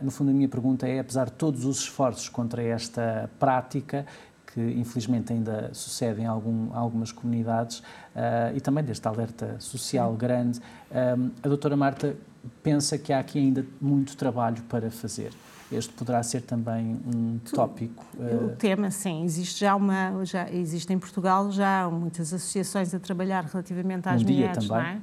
No 0.01 0.12
fundo, 0.12 0.32
a 0.32 0.34
minha 0.34 0.49
pergunta 0.49 0.88
é, 0.88 0.99
apesar 0.99 1.25
de 1.25 1.34
todos 1.34 1.65
os 1.65 1.80
esforços 1.80 2.27
contra 2.30 2.62
esta 2.62 3.30
prática, 3.39 4.06
que 4.54 4.60
infelizmente 4.60 5.32
ainda 5.32 5.69
sucede 5.73 6.21
em 6.21 6.25
algum, 6.25 6.73
algumas 6.73 7.12
comunidades 7.12 7.80
uh, 7.80 8.56
e 8.56 8.60
também 8.60 8.84
deste 8.84 9.08
alerta 9.08 9.56
social 9.60 10.13
grande. 10.13 10.60
Um, 10.91 11.32
a 11.41 11.47
doutora 11.47 11.77
Marta 11.77 12.15
pensa 12.62 12.97
que 12.97 13.13
há 13.13 13.19
aqui 13.19 13.39
ainda 13.39 13.65
muito 13.80 14.17
trabalho 14.17 14.62
para 14.63 14.91
fazer 14.91 15.32
este 15.72 15.94
poderá 15.94 16.22
ser 16.22 16.42
também 16.42 17.00
um 17.06 17.40
tópico. 17.54 18.06
O 18.18 18.52
eh, 18.52 18.56
tema, 18.58 18.92
sim, 18.92 19.24
existe 19.24 19.62
já 19.62 19.76
uma, 19.76 20.24
já 20.26 20.50
existe 20.52 20.92
em 20.92 21.00
Portugal 21.00 21.50
já 21.52 21.90
muitas 21.90 22.34
associações 22.34 22.94
a 22.94 23.00
trabalhar 23.00 23.46
relativamente 23.46 24.08
às 24.10 24.22
um 24.22 24.26
mulheres, 24.26 24.68
não 24.68 24.78
é? 24.78 25.02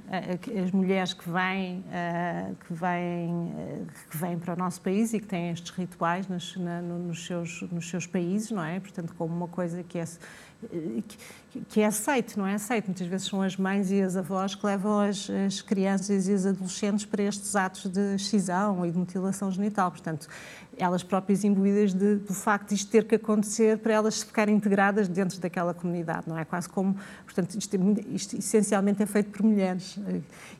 As 0.64 0.70
mulheres 0.70 1.12
que 1.14 1.28
vêm, 1.28 1.84
eh, 1.90 2.52
que 2.66 2.74
vêm, 2.74 3.52
eh, 3.56 3.82
que 4.10 4.16
vêm 4.16 4.38
para 4.38 4.54
o 4.54 4.56
nosso 4.56 4.80
país 4.80 5.14
e 5.14 5.20
que 5.20 5.26
têm 5.26 5.50
estes 5.50 5.70
rituais 5.70 6.28
nos, 6.28 6.56
na, 6.56 6.82
nos, 6.82 7.24
seus, 7.24 7.62
nos 7.72 7.88
seus 7.88 8.06
países, 8.06 8.50
não 8.50 8.62
é? 8.62 8.78
Portanto, 8.78 9.14
como 9.16 9.34
uma 9.34 9.48
coisa 9.48 9.82
que 9.82 9.98
é 9.98 10.04
que 11.68 11.80
é 11.80 11.86
aceito, 11.86 12.38
não 12.38 12.46
é 12.46 12.54
aceito. 12.54 12.86
Muitas 12.86 13.06
vezes 13.06 13.26
são 13.26 13.40
as 13.40 13.56
mães 13.56 13.90
e 13.90 14.02
as 14.02 14.16
avós 14.16 14.54
que 14.54 14.66
levam 14.66 15.00
as, 15.00 15.28
as 15.30 15.62
crianças 15.62 16.28
e 16.28 16.32
os 16.32 16.44
adolescentes 16.44 17.04
para 17.04 17.22
estes 17.22 17.54
atos 17.54 17.86
de 17.86 18.14
excisão 18.16 18.84
e 18.84 18.90
de 18.90 18.98
mutilação 18.98 19.50
genital. 19.50 19.90
Portanto, 19.90 20.28
elas 20.76 21.02
próprias 21.02 21.44
imbuídas 21.44 21.92
de, 21.92 22.16
do 22.16 22.34
facto 22.34 22.68
de 22.68 22.74
isto 22.74 22.90
ter 22.90 23.04
que 23.04 23.14
acontecer 23.14 23.78
para 23.78 23.94
elas 23.94 24.22
ficarem 24.22 24.54
integradas 24.54 25.08
dentro 25.08 25.40
daquela 25.40 25.74
comunidade, 25.74 26.24
não 26.28 26.38
é? 26.38 26.44
Quase 26.44 26.68
como, 26.68 26.96
portanto, 27.24 27.56
isto, 27.56 27.76
é, 27.76 27.80
isto 28.14 28.36
essencialmente 28.36 29.02
é 29.02 29.06
feito 29.06 29.30
por 29.30 29.42
mulheres. 29.42 29.98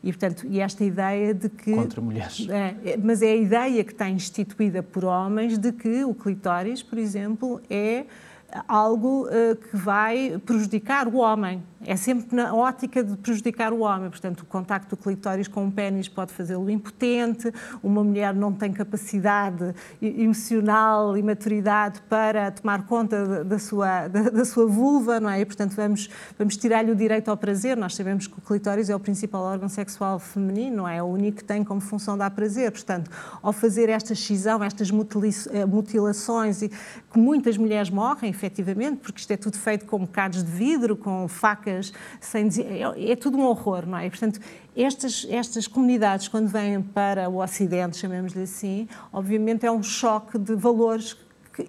E, 0.03 0.13
portanto, 0.13 0.47
e 0.49 0.61
esta 0.61 0.85
ideia 0.85 1.35
de 1.35 1.49
que... 1.49 1.75
Contra 1.75 2.01
mulheres. 2.01 2.47
É, 2.49 2.97
mas 2.97 3.23
é 3.23 3.33
a 3.33 3.37
ideia 3.37 3.85
que 3.85 3.93
está 3.93 4.09
instituída 4.09 4.83
por 4.83 5.05
homens 5.05 5.59
de 5.59 5.73
que 5.73 6.05
o 6.05 6.15
clitóris, 6.15 6.83
por 6.83 6.99
exemplo, 6.99 7.61
é 7.71 8.07
algo 8.67 9.27
uh, 9.27 9.57
que 9.57 9.77
vai 9.77 10.41
prejudicar 10.45 11.07
o 11.09 11.17
homem. 11.17 11.63
É 11.89 11.97
sempre 11.97 12.37
na 12.37 12.55
ótica 12.55 13.03
de 13.03 13.17
prejudicar 13.17 13.73
o 13.73 13.81
homem. 13.81 14.11
Portanto, 14.11 14.41
o 14.41 14.45
contacto 14.45 14.95
do 14.95 15.03
clitóris 15.03 15.49
com 15.49 15.67
o 15.67 15.73
pênis 15.73 16.07
pode 16.07 16.35
fazê-lo 16.35 16.69
impotente, 16.69 17.51
uma 17.83 18.05
mulher 18.05 18.35
não 18.35 18.53
tem 18.53 18.71
capacidade 18.71 19.75
emocional 20.03 21.17
e 21.17 21.23
maturidade 21.23 22.03
para 22.03 22.51
tomar 22.51 22.85
conta 22.85 23.43
da 23.43 23.59
sua, 23.59 24.07
da, 24.07 24.29
da 24.29 24.45
sua 24.45 24.67
vulva, 24.67 25.19
não 25.19 25.31
é? 25.31 25.41
E, 25.41 25.47
portanto, 25.47 25.75
vamos, 25.75 26.11
vamos 26.37 26.59
tirar-lhe 26.59 26.93
o 26.93 26.95
direito 26.95 27.31
ao 27.31 27.39
prazer. 27.39 27.75
Nós 27.75 27.95
sabemos 27.95 28.27
que 28.27 28.39
o 28.39 28.43
clitóris 28.43 28.91
é 28.91 28.95
o 28.95 29.01
principal 29.01 29.45
órgão 29.45 29.71
sexual 29.71 30.19
feminino, 30.19 30.77
não 30.77 30.89
é? 30.89 30.99
É 30.99 31.03
o 31.03 31.07
único 31.07 31.39
que 31.39 31.45
tem 31.45 31.65
como 31.65 31.81
função 31.81 32.19
dar 32.19 32.31
prazer. 32.33 32.71
Portanto, 32.71 33.11
ao 33.41 33.51
fazer 33.51 33.89
esta 33.89 34.13
excisão, 34.13 34.63
estas 34.63 34.91
eh, 34.91 35.65
mutilações, 35.65 36.61
que 36.61 37.19
muitas 37.19 37.57
mulheres 37.57 37.89
morrem, 37.89 38.29
efetivamente, 38.29 38.99
porque 38.99 39.21
isto 39.21 39.31
é 39.31 39.39
tudo 39.39 39.57
feito 39.57 39.87
com 39.87 40.01
bocados 40.01 40.45
de 40.45 40.51
vidro, 40.51 40.95
com 40.95 41.27
facas 41.29 41.78
sem 42.21 42.49
é, 42.59 43.13
é, 43.13 43.17
tudo 43.17 43.39
um 43.39 43.45
horror, 43.45 43.87
não 43.87 43.99
é? 43.99 44.07
E, 44.07 44.11
portanto, 44.11 44.41
estas, 44.77 45.27
estas 45.29 45.67
comunidades, 45.67 46.29
quando 46.29 46.49
vêm 46.49 46.81
para 46.83 47.29
o 47.29 47.43
Ocidente, 47.43 47.97
chamemos-lhe 47.97 48.43
assim, 48.43 48.89
obviamente 49.13 49.67
é 49.67 49.71
um 49.71 49.83
choque 49.83 50.39
de 50.39 50.55
valores 50.55 51.17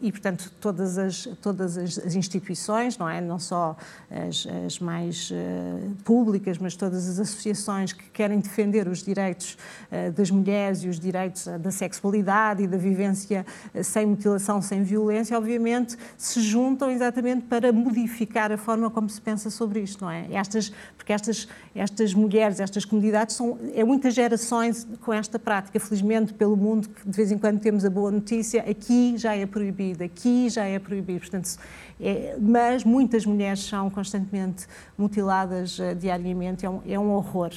e, 0.02 0.12
portanto, 0.12 0.52
todas 0.60 0.98
as, 0.98 1.28
todas 1.42 1.78
as 1.78 2.16
instituições, 2.16 2.98
não 2.98 3.10
é? 3.10 3.20
Não 3.20 3.40
só 3.40 3.76
as, 4.10 4.48
as 4.66 4.80
mais 4.80 5.32
uh, 5.32 5.96
públicas, 6.04 6.58
mas 6.58 6.76
todas 6.76 7.10
as 7.10 7.20
associações 7.20 7.92
que 7.94 8.04
querem 8.12 8.40
defender 8.40 8.88
os 8.88 9.04
direitos 9.04 9.58
uh, 9.92 10.12
das 10.12 10.30
mulheres 10.30 10.84
e 10.84 10.88
os 10.88 11.00
direitos 11.00 11.48
uh, 11.48 11.58
da 11.58 11.72
sexualidade 11.72 12.64
e 12.64 12.68
da 12.68 12.78
vivência 12.78 13.46
sem 13.84 14.06
mutilação, 14.06 14.62
sem 14.62 14.84
violência, 14.84 15.38
obviamente, 15.38 15.98
se 16.18 16.42
juntam 16.42 16.92
exatamente 16.92 17.46
para 17.46 17.72
modificar 17.72 18.52
a 18.52 18.58
forma 18.58 18.90
como 18.90 19.10
se 19.10 19.20
pensa 19.20 19.50
sobre 19.50 19.80
isto, 19.82 20.04
não 20.04 20.12
é? 20.12 20.28
Estas, 20.32 20.72
porque 20.96 21.14
estas, 21.14 21.48
estas 21.74 22.14
mulheres, 22.14 22.60
estas 22.60 22.86
comunidades, 22.86 23.36
são 23.36 23.58
é 23.74 23.84
muitas 23.84 24.14
gerações 24.14 24.88
com 25.02 25.14
esta 25.14 25.40
prática. 25.40 25.80
Felizmente, 25.80 26.34
pelo 26.34 26.56
mundo, 26.56 26.90
que 26.90 27.10
de 27.10 27.16
vez 27.16 27.32
em 27.32 27.38
quando 27.38 27.60
temos 27.60 27.86
a 27.86 27.90
boa 27.90 28.12
notícia, 28.12 28.62
aqui 28.62 29.18
já 29.18 29.36
é 29.36 29.46
proibido 29.46 29.79
aqui 30.04 30.50
já 30.50 30.66
é 30.66 30.80
proibido. 30.80 31.20
Portanto, 31.22 31.58
é, 32.00 32.36
mas 32.40 32.84
muitas 32.84 33.26
mulheres 33.26 33.60
são 33.64 33.90
constantemente 33.90 34.68
mutiladas 34.98 35.80
uh, 35.80 35.96
diariamente, 35.96 36.66
é 36.66 36.70
um, 36.70 36.82
é 36.88 37.00
um 37.00 37.12
horror. 37.12 37.52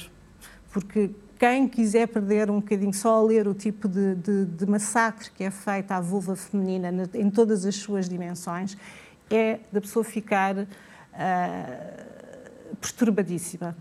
Porque 0.71 1.11
quem 1.39 1.67
quiser 1.67 2.07
perder 2.07 2.49
um 2.49 2.59
bocadinho 2.59 2.93
só 2.93 3.19
a 3.19 3.23
ler 3.23 3.47
o 3.47 3.53
tipo 3.53 3.87
de, 3.87 4.15
de, 4.15 4.45
de 4.45 4.65
massacre 4.65 5.29
que 5.31 5.43
é 5.43 5.51
feito 5.51 5.91
à 5.91 5.99
vulva 5.99 6.35
feminina 6.35 6.89
em 7.13 7.29
todas 7.29 7.65
as 7.65 7.75
suas 7.75 8.07
dimensões, 8.07 8.77
é 9.29 9.59
da 9.71 9.81
pessoa 9.81 10.03
ficar 10.03 10.55
uh, 10.57 10.65
perturbadíssima. 12.75 13.75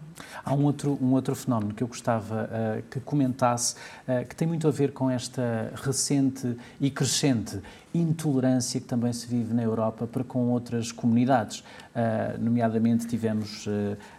Há 0.45 0.55
um 0.55 0.65
outro, 0.65 0.99
um 1.01 1.13
outro 1.13 1.35
fenómeno 1.35 1.75
que 1.75 1.83
eu 1.83 1.89
gostava 1.89 2.45
uh, 2.45 2.83
que 2.91 3.01
comentasse, 3.01 3.75
uh, 4.09 4.27
que 4.29 4.35
tem 4.35 4.47
muito 4.47 4.67
a 4.67 4.71
ver 4.71 4.93
com 4.93 5.11
esta 5.11 5.73
recente 5.77 6.57
e 6.81 6.91
crescente 6.91 7.61
intolerância 7.95 8.81
que 8.81 8.87
também 8.87 9.13
se 9.13 9.27
vive 9.27 9.53
na 9.53 9.63
Europa 9.63 10.07
para 10.07 10.25
com 10.25 10.49
outras 10.49 10.91
comunidades. 10.91 11.61
Uh, 11.61 12.41
nomeadamente, 12.41 13.07
tivemos 13.07 13.67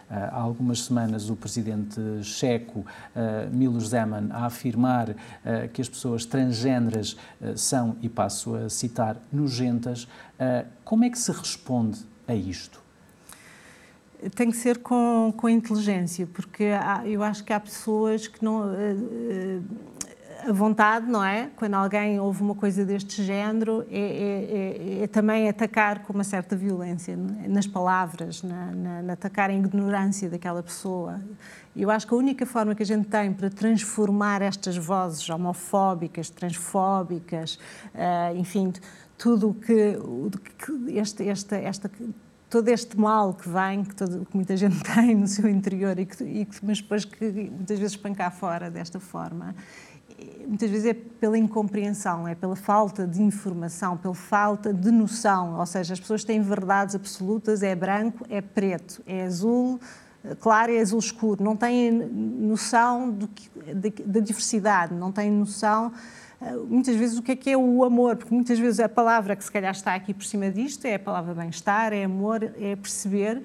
há 0.08 0.38
algumas 0.38 0.84
semanas 0.84 1.28
o 1.28 1.34
presidente 1.34 2.00
checo, 2.22 2.86
Milos 3.50 3.88
Zeman, 3.88 4.28
a 4.30 4.46
afirmar 4.46 5.16
que 5.72 5.80
as 5.80 5.88
pessoas 5.88 6.24
transgêneras 6.24 7.16
são, 7.56 7.96
e 8.00 8.08
passo 8.08 8.54
a 8.54 8.68
citar, 8.68 9.16
nojentas. 9.32 10.06
como 10.84 11.02
é 11.02 11.10
que 11.10 11.18
se 11.18 11.32
responde 11.32 11.98
a 12.28 12.34
isto? 12.34 12.83
Tem 14.30 14.50
que 14.50 14.56
ser 14.56 14.78
com, 14.78 15.32
com 15.36 15.48
inteligência, 15.48 16.26
porque 16.26 16.64
há, 16.64 17.06
eu 17.06 17.22
acho 17.22 17.44
que 17.44 17.52
há 17.52 17.60
pessoas 17.60 18.26
que 18.26 18.44
não. 18.44 18.72
Uh, 18.72 19.62
a 20.48 20.52
vontade, 20.52 21.06
não 21.10 21.24
é? 21.24 21.50
Quando 21.56 21.74
alguém 21.74 22.20
ouve 22.20 22.42
uma 22.42 22.54
coisa 22.54 22.84
deste 22.84 23.22
género, 23.22 23.84
é, 23.90 23.98
é, 23.98 25.00
é, 25.00 25.04
é 25.04 25.06
também 25.06 25.48
atacar 25.48 26.02
com 26.02 26.12
uma 26.12 26.24
certa 26.24 26.54
violência 26.54 27.16
nas 27.16 27.66
palavras, 27.66 28.42
na, 28.42 28.66
na, 28.72 29.02
na, 29.02 29.12
atacar 29.14 29.50
a 29.50 29.54
ignorância 29.54 30.28
daquela 30.28 30.62
pessoa. 30.62 31.20
Eu 31.74 31.90
acho 31.90 32.06
que 32.06 32.14
a 32.14 32.16
única 32.16 32.44
forma 32.44 32.74
que 32.74 32.82
a 32.82 32.86
gente 32.86 33.08
tem 33.08 33.32
para 33.32 33.48
transformar 33.48 34.42
estas 34.42 34.76
vozes 34.76 35.28
homofóbicas, 35.28 36.28
transfóbicas, 36.30 37.58
uh, 37.94 38.36
enfim, 38.36 38.72
tudo 39.16 39.50
o 39.50 39.54
que 39.54 39.98
este, 40.88 41.26
esta, 41.28 41.56
esta 41.56 41.90
todo 42.54 42.68
este 42.68 42.96
mal 42.96 43.34
que 43.34 43.48
vem, 43.48 43.82
que, 43.82 43.96
todo, 43.96 44.24
que, 44.26 44.36
muita 44.36 44.56
gente 44.56 44.80
tem 44.94 45.12
no 45.16 45.26
seu 45.26 45.48
interior, 45.48 45.98
e 45.98 46.06
que, 46.06 46.22
e 46.22 46.44
que, 46.44 46.64
mas 46.64 46.80
depois 46.80 47.04
que 47.04 47.50
muitas 47.50 47.80
vezes 47.80 47.96
cá 48.16 48.30
fora 48.30 48.70
desta 48.70 49.00
forma, 49.00 49.56
muitas 50.46 50.70
vezes 50.70 50.86
é 50.86 50.94
pela 50.94 51.36
incompreensão, 51.36 52.28
é 52.28 52.34
pela 52.36 52.54
falta 52.54 53.08
de 53.08 53.20
informação, 53.20 53.96
pela 53.96 54.14
falta 54.14 54.72
de 54.72 54.92
noção. 54.92 55.58
Ou 55.58 55.66
seja, 55.66 55.94
as 55.94 55.98
pessoas 55.98 56.22
têm 56.22 56.40
verdades 56.40 56.94
absolutas: 56.94 57.60
é 57.64 57.74
branco, 57.74 58.24
é 58.30 58.40
preto, 58.40 59.02
é 59.04 59.24
azul 59.24 59.80
claro 60.38 60.72
é 60.72 60.80
azul 60.80 61.00
escuro. 61.00 61.42
Não 61.42 61.56
têm 61.56 61.90
noção 61.90 63.18
da 64.06 64.20
diversidade, 64.20 64.94
não 64.94 65.10
têm 65.10 65.28
noção 65.28 65.92
muitas 66.68 66.96
vezes 66.96 67.18
o 67.18 67.22
que 67.22 67.32
é 67.32 67.36
que 67.36 67.50
é 67.50 67.56
o 67.56 67.84
amor, 67.84 68.16
porque 68.16 68.34
muitas 68.34 68.58
vezes 68.58 68.80
a 68.80 68.88
palavra 68.88 69.34
que 69.36 69.44
se 69.44 69.50
calhar 69.50 69.72
está 69.72 69.94
aqui 69.94 70.12
por 70.12 70.24
cima 70.24 70.50
disto 70.50 70.84
é 70.84 70.94
a 70.94 70.98
palavra 70.98 71.34
bem-estar, 71.34 71.92
é 71.92 72.04
amor, 72.04 72.42
é 72.42 72.76
perceber 72.76 73.42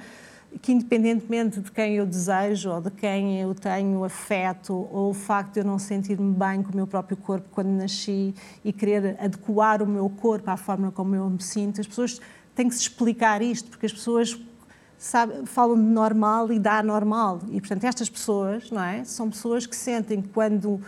que 0.61 0.71
independentemente 0.71 1.59
de 1.59 1.71
quem 1.71 1.95
eu 1.95 2.05
desejo 2.05 2.71
ou 2.71 2.81
de 2.81 2.89
quem 2.89 3.39
eu 3.39 3.53
tenho 3.53 4.03
afeto 4.03 4.73
ou 4.91 5.11
o 5.11 5.13
facto 5.13 5.53
de 5.53 5.59
eu 5.59 5.63
não 5.63 5.77
sentir-me 5.77 6.33
bem 6.33 6.63
com 6.63 6.73
o 6.73 6.75
meu 6.75 6.87
próprio 6.87 7.15
corpo 7.15 7.47
quando 7.51 7.67
nasci 7.67 8.33
e 8.65 8.73
querer 8.73 9.15
adequar 9.19 9.81
o 9.83 9.85
meu 9.85 10.09
corpo 10.09 10.49
à 10.49 10.57
forma 10.57 10.91
como 10.91 11.15
eu 11.15 11.29
me 11.29 11.41
sinto, 11.41 11.79
as 11.79 11.87
pessoas 11.87 12.19
têm 12.55 12.67
que 12.67 12.75
se 12.75 12.81
explicar 12.81 13.41
isto, 13.41 13.69
porque 13.69 13.85
as 13.85 13.93
pessoas 13.93 14.37
sabe, 14.97 15.45
falam 15.45 15.77
de 15.77 15.83
normal 15.83 16.51
e 16.51 16.59
da 16.59 16.79
anormal. 16.79 17.39
E, 17.49 17.59
portanto, 17.61 17.85
estas 17.85 18.09
pessoas, 18.09 18.69
não 18.69 18.83
é? 18.83 19.03
São 19.05 19.29
pessoas 19.29 19.65
que 19.65 19.75
sentem 19.75 20.21
que 20.21 20.27
quando 20.27 20.81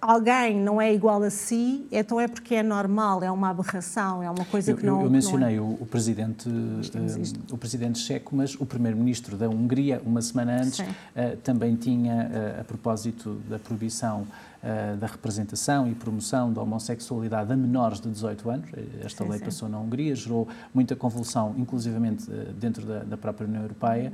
alguém 0.00 0.58
não 0.58 0.80
é 0.80 0.92
igual 0.92 1.22
a 1.22 1.30
si, 1.30 1.86
então 1.92 2.20
é 2.20 2.26
porque 2.26 2.54
é 2.54 2.62
normal, 2.62 3.22
é 3.22 3.30
uma 3.30 3.50
aberração, 3.50 4.22
é 4.22 4.30
uma 4.30 4.44
coisa 4.44 4.72
que 4.74 4.86
eu, 4.86 4.92
não. 4.92 5.02
Eu 5.02 5.10
mencionei 5.10 5.56
é. 5.56 5.60
o, 5.60 5.76
o, 5.80 5.86
presidente, 5.86 6.48
uh, 6.48 7.52
o 7.52 7.58
presidente 7.58 7.98
checo, 7.98 8.34
mas 8.34 8.54
o 8.54 8.64
primeiro-ministro 8.64 9.36
da 9.36 9.48
Hungria, 9.48 10.00
uma 10.04 10.22
semana 10.22 10.62
antes, 10.62 10.80
uh, 10.80 11.36
também 11.44 11.76
tinha, 11.76 12.30
uh, 12.56 12.60
a 12.60 12.64
propósito 12.64 13.40
da 13.48 13.58
proibição 13.58 14.26
da 14.98 15.06
representação 15.06 15.88
e 15.88 15.94
promoção 15.94 16.52
da 16.52 16.60
homossexualidade 16.60 17.50
a 17.50 17.56
menores 17.56 18.00
de 18.00 18.10
18 18.10 18.50
anos. 18.50 18.70
Esta 19.02 19.24
sim, 19.24 19.30
lei 19.30 19.38
sim. 19.38 19.44
passou 19.46 19.68
na 19.68 19.78
Hungria, 19.78 20.14
gerou 20.14 20.46
muita 20.74 20.94
convulsão, 20.94 21.54
inclusivamente 21.56 22.30
dentro 22.58 22.84
da, 22.84 22.98
da 23.00 23.16
própria 23.16 23.46
União 23.46 23.62
Europeia 23.62 24.12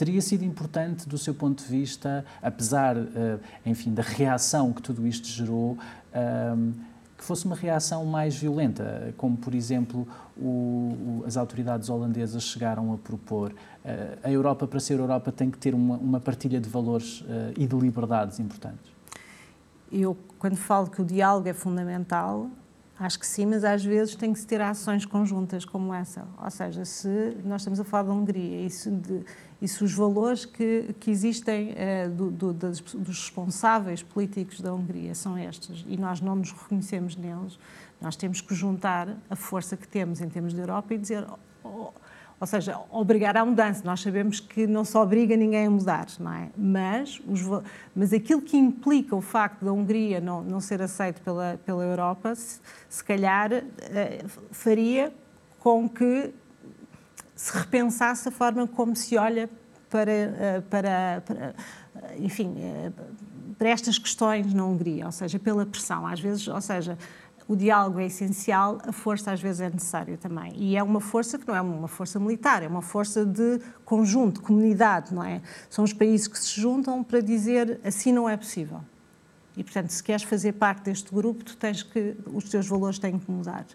teria 0.00 0.22
sido 0.22 0.42
importante 0.42 1.06
do 1.06 1.18
seu 1.18 1.34
ponto 1.34 1.62
de 1.62 1.68
vista, 1.68 2.24
apesar, 2.40 2.96
eh, 2.96 3.38
enfim, 3.66 3.92
da 3.92 4.00
reação 4.00 4.72
que 4.72 4.80
tudo 4.80 5.06
isto 5.06 5.28
gerou, 5.28 5.76
que 7.18 7.26
fosse 7.26 7.44
uma 7.44 7.54
reação 7.54 8.06
mais 8.06 8.34
violenta, 8.34 9.12
como 9.18 9.36
por 9.36 9.54
exemplo 9.54 10.08
o, 10.38 11.22
as 11.26 11.36
autoridades 11.36 11.90
holandesas 11.90 12.44
chegaram 12.44 12.94
a 12.94 12.96
propor. 12.96 13.52
Eh, 13.84 14.18
a 14.22 14.30
Europa, 14.30 14.66
para 14.66 14.80
ser 14.80 14.98
Europa, 14.98 15.30
tem 15.30 15.50
que 15.50 15.58
ter 15.58 15.74
uma, 15.74 15.98
uma 15.98 16.18
partilha 16.18 16.58
de 16.58 16.68
valores 16.70 17.22
eh, 17.28 17.52
e 17.58 17.66
de 17.66 17.76
liberdades 17.76 18.40
importantes. 18.40 18.90
Eu, 19.92 20.16
quando 20.38 20.56
falo 20.56 20.88
que 20.88 21.02
o 21.02 21.04
diálogo 21.04 21.48
é 21.48 21.52
fundamental, 21.52 22.48
Acho 23.00 23.18
que 23.18 23.26
sim, 23.26 23.46
mas 23.46 23.64
às 23.64 23.82
vezes 23.82 24.14
tem 24.14 24.30
que 24.30 24.38
se 24.38 24.46
ter 24.46 24.60
ações 24.60 25.06
conjuntas 25.06 25.64
como 25.64 25.94
essa. 25.94 26.28
Ou 26.36 26.50
seja, 26.50 26.84
se 26.84 27.34
nós 27.46 27.62
estamos 27.62 27.80
a 27.80 27.84
falar 27.84 28.02
da 28.02 28.12
Hungria 28.12 28.66
e 28.66 28.68
se, 28.68 28.90
de, 28.90 29.24
e 29.62 29.66
se 29.66 29.82
os 29.82 29.94
valores 29.94 30.44
que, 30.44 30.94
que 31.00 31.10
existem 31.10 31.72
eh, 31.78 32.10
do, 32.10 32.30
do, 32.30 32.52
das, 32.52 32.78
dos 32.78 33.20
responsáveis 33.20 34.02
políticos 34.02 34.60
da 34.60 34.74
Hungria 34.74 35.14
são 35.14 35.38
estes 35.38 35.82
e 35.88 35.96
nós 35.96 36.20
não 36.20 36.36
nos 36.36 36.52
reconhecemos 36.52 37.16
neles, 37.16 37.58
nós 38.02 38.16
temos 38.16 38.42
que 38.42 38.54
juntar 38.54 39.16
a 39.30 39.34
força 39.34 39.78
que 39.78 39.88
temos 39.88 40.20
em 40.20 40.28
termos 40.28 40.52
de 40.52 40.60
Europa 40.60 40.92
e 40.92 40.98
dizer. 40.98 41.26
Oh, 41.64 41.92
ou 42.40 42.46
seja, 42.46 42.80
obrigar 42.90 43.36
à 43.36 43.44
mudança. 43.44 43.82
Nós 43.84 44.00
sabemos 44.00 44.40
que 44.40 44.66
não 44.66 44.82
se 44.82 44.96
obriga 44.96 45.36
ninguém 45.36 45.66
a 45.66 45.70
mudar, 45.70 46.06
não 46.18 46.32
é? 46.32 46.48
Mas, 46.56 47.20
os, 47.28 47.42
mas 47.94 48.14
aquilo 48.14 48.40
que 48.40 48.56
implica 48.56 49.14
o 49.14 49.20
facto 49.20 49.62
da 49.62 49.70
Hungria 49.70 50.20
não, 50.20 50.42
não 50.42 50.58
ser 50.58 50.80
aceito 50.80 51.20
pela, 51.20 51.60
pela 51.66 51.84
Europa, 51.84 52.34
se, 52.34 52.58
se 52.88 53.04
calhar 53.04 53.52
eh, 53.52 54.24
faria 54.50 55.12
com 55.58 55.86
que 55.86 56.32
se 57.36 57.56
repensasse 57.56 58.28
a 58.28 58.32
forma 58.32 58.66
como 58.66 58.96
se 58.96 59.18
olha 59.18 59.48
para, 59.90 60.10
eh, 60.10 60.62
para, 60.70 61.22
para 61.26 61.54
enfim, 62.18 62.54
eh, 62.58 62.90
para 63.58 63.68
estas 63.68 63.98
questões 63.98 64.54
na 64.54 64.64
Hungria, 64.64 65.04
ou 65.04 65.12
seja, 65.12 65.38
pela 65.38 65.66
pressão. 65.66 66.06
Às 66.06 66.18
vezes, 66.18 66.48
ou 66.48 66.60
seja, 66.62 66.96
o 67.50 67.56
diálogo 67.56 67.98
é 67.98 68.06
essencial, 68.06 68.78
a 68.86 68.92
força 68.92 69.32
às 69.32 69.40
vezes 69.40 69.60
é 69.60 69.68
necessária 69.68 70.16
também. 70.16 70.52
E 70.54 70.76
é 70.76 70.82
uma 70.84 71.00
força 71.00 71.36
que 71.36 71.48
não 71.48 71.56
é 71.56 71.60
uma 71.60 71.88
força 71.88 72.20
militar, 72.20 72.62
é 72.62 72.68
uma 72.68 72.80
força 72.80 73.26
de 73.26 73.58
conjunto, 73.84 74.40
comunidade, 74.40 75.12
não 75.12 75.24
é? 75.24 75.42
São 75.68 75.82
os 75.82 75.92
países 75.92 76.28
que 76.28 76.38
se 76.38 76.60
juntam 76.60 77.02
para 77.02 77.20
dizer 77.20 77.80
assim 77.82 78.12
não 78.12 78.28
é 78.28 78.36
possível. 78.36 78.80
E, 79.56 79.64
portanto, 79.64 79.90
se 79.90 80.00
queres 80.00 80.22
fazer 80.22 80.52
parte 80.52 80.84
deste 80.84 81.12
grupo, 81.12 81.42
tu 81.42 81.56
tens 81.56 81.82
que, 81.82 82.16
os 82.32 82.44
teus 82.48 82.68
valores 82.68 83.00
têm 83.00 83.18
que 83.18 83.28
mudar. 83.28 83.66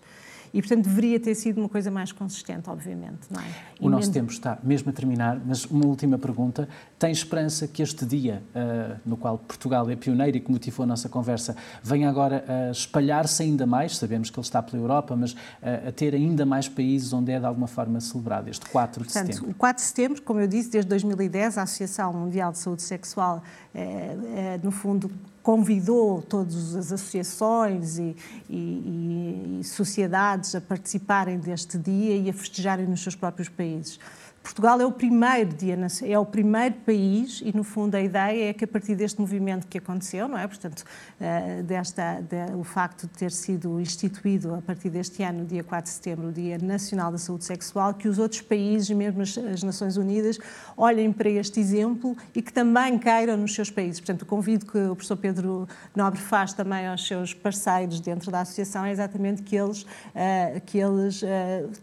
E, 0.55 0.61
portanto, 0.61 0.85
deveria 0.85 1.19
ter 1.19 1.35
sido 1.35 1.57
uma 1.57 1.67
coisa 1.67 1.91
mais 1.91 2.13
consistente, 2.13 2.69
obviamente. 2.69 3.27
Não 3.29 3.41
é? 3.41 3.45
O 3.77 3.89
nosso 3.89 4.09
tempo 4.09 4.31
está 4.31 4.57
mesmo 4.63 4.89
a 4.89 4.93
terminar, 4.93 5.37
mas 5.45 5.65
uma 5.65 5.85
última 5.85 6.17
pergunta. 6.17 6.69
Tem 6.97 7.11
esperança 7.11 7.67
que 7.67 7.83
este 7.83 8.05
dia, 8.05 8.41
uh, 8.55 8.97
no 9.05 9.17
qual 9.17 9.37
Portugal 9.37 9.89
é 9.89 9.97
pioneiro 9.97 10.37
e 10.37 10.39
que 10.39 10.49
motivou 10.49 10.85
a 10.85 10.87
nossa 10.87 11.09
conversa, 11.09 11.57
venha 11.83 12.09
agora 12.09 12.45
a 12.47 12.71
espalhar-se 12.71 13.43
ainda 13.43 13.65
mais? 13.65 13.97
Sabemos 13.97 14.29
que 14.29 14.39
ele 14.39 14.45
está 14.45 14.63
pela 14.63 14.81
Europa, 14.81 15.13
mas 15.13 15.33
uh, 15.33 15.89
a 15.89 15.91
ter 15.91 16.15
ainda 16.15 16.45
mais 16.45 16.69
países 16.69 17.11
onde 17.11 17.33
é 17.33 17.39
de 17.39 17.45
alguma 17.45 17.67
forma 17.67 17.99
celebrado, 17.99 18.47
este 18.47 18.65
4 18.69 19.03
de 19.03 19.11
portanto, 19.11 19.33
setembro. 19.33 19.51
O 19.51 19.55
4 19.55 19.83
de 19.83 19.87
setembro, 19.89 20.21
como 20.21 20.39
eu 20.39 20.47
disse, 20.47 20.69
desde 20.69 20.87
2010, 20.87 21.57
a 21.57 21.63
Associação 21.63 22.13
Mundial 22.13 22.53
de 22.53 22.59
Saúde 22.59 22.81
Sexual, 22.81 23.43
é, 23.73 24.57
no 24.63 24.71
fundo, 24.71 25.11
convidou 25.45 26.23
todas 26.23 26.75
as 26.75 26.91
associações 26.91 27.99
e, 27.99 28.15
e, 28.49 29.59
e, 29.59 29.63
sociedades 29.63 30.55
a 30.55 30.59
participarem 30.59 31.37
deste 31.37 31.77
dia 31.77 32.17
e 32.17 32.27
a 32.31 32.33
festejarem 32.33 32.87
nos 32.87 33.03
seus 33.03 33.13
próprios 33.13 33.47
países. 33.47 33.99
Portugal 34.45 34.79
é 34.79 34.85
o 34.85 34.91
primeiro 34.91 35.55
dia, 35.55 35.75
é 36.03 36.19
o 36.19 36.25
primeiro 36.25 36.75
país 36.85 37.41
e 37.43 37.51
no 37.51 37.63
fundo 37.63 37.95
a 37.95 37.99
ideia 37.99 38.51
é 38.51 38.53
que 38.53 38.63
a 38.63 38.67
partir 38.67 38.95
deste 38.95 39.19
movimento 39.19 39.65
que 39.65 39.79
aconteceu, 39.79 40.27
não 40.27 40.37
é? 40.37 40.47
Portanto, 40.47 40.83
eh, 41.19 41.63
desta, 41.63 42.21
de, 42.21 42.55
o 42.55 42.63
facto 42.63 43.07
de 43.07 43.13
ter 43.13 43.31
sido 43.31 43.81
instituído 43.81 44.53
a 44.53 44.61
partir 44.61 44.91
deste 44.91 45.23
ano, 45.23 45.45
dia 45.45 45.63
4 45.63 45.89
de 45.89 45.95
setembro, 45.95 46.27
o 46.27 46.31
Dia 46.31 46.59
Nacional 46.59 47.11
da 47.11 47.17
Saúde 47.17 47.43
Sexual, 47.43 47.95
que 47.95 48.07
os 48.07 48.19
outros 48.19 48.39
países, 48.41 48.87
mesmo 48.91 49.23
as, 49.23 49.35
as 49.35 49.63
Nações 49.63 49.97
Unidas, 49.97 50.37
olhem 50.77 51.11
para 51.11 51.27
este 51.27 51.59
exemplo 51.59 52.15
e 52.35 52.39
que 52.39 52.53
também 52.53 52.99
queiram 52.99 53.35
nos 53.35 53.55
seus 53.55 53.71
países. 53.71 53.99
Portanto, 53.99 54.21
o 54.21 54.25
convite 54.27 54.63
que 54.63 54.77
o 54.77 54.95
professor 54.95 55.17
Pedro 55.17 55.67
Nobre 55.95 56.21
faz 56.21 56.53
também 56.53 56.85
aos 56.85 57.07
seus 57.07 57.33
parceiros 57.33 57.99
dentro 57.99 58.29
da 58.29 58.41
associação 58.41 58.85
é 58.85 58.91
exatamente 58.91 59.41
que 59.41 59.55
eles, 59.55 59.81
uh, 59.81 60.61
que 60.67 60.77
eles 60.77 61.23
uh, 61.23 61.27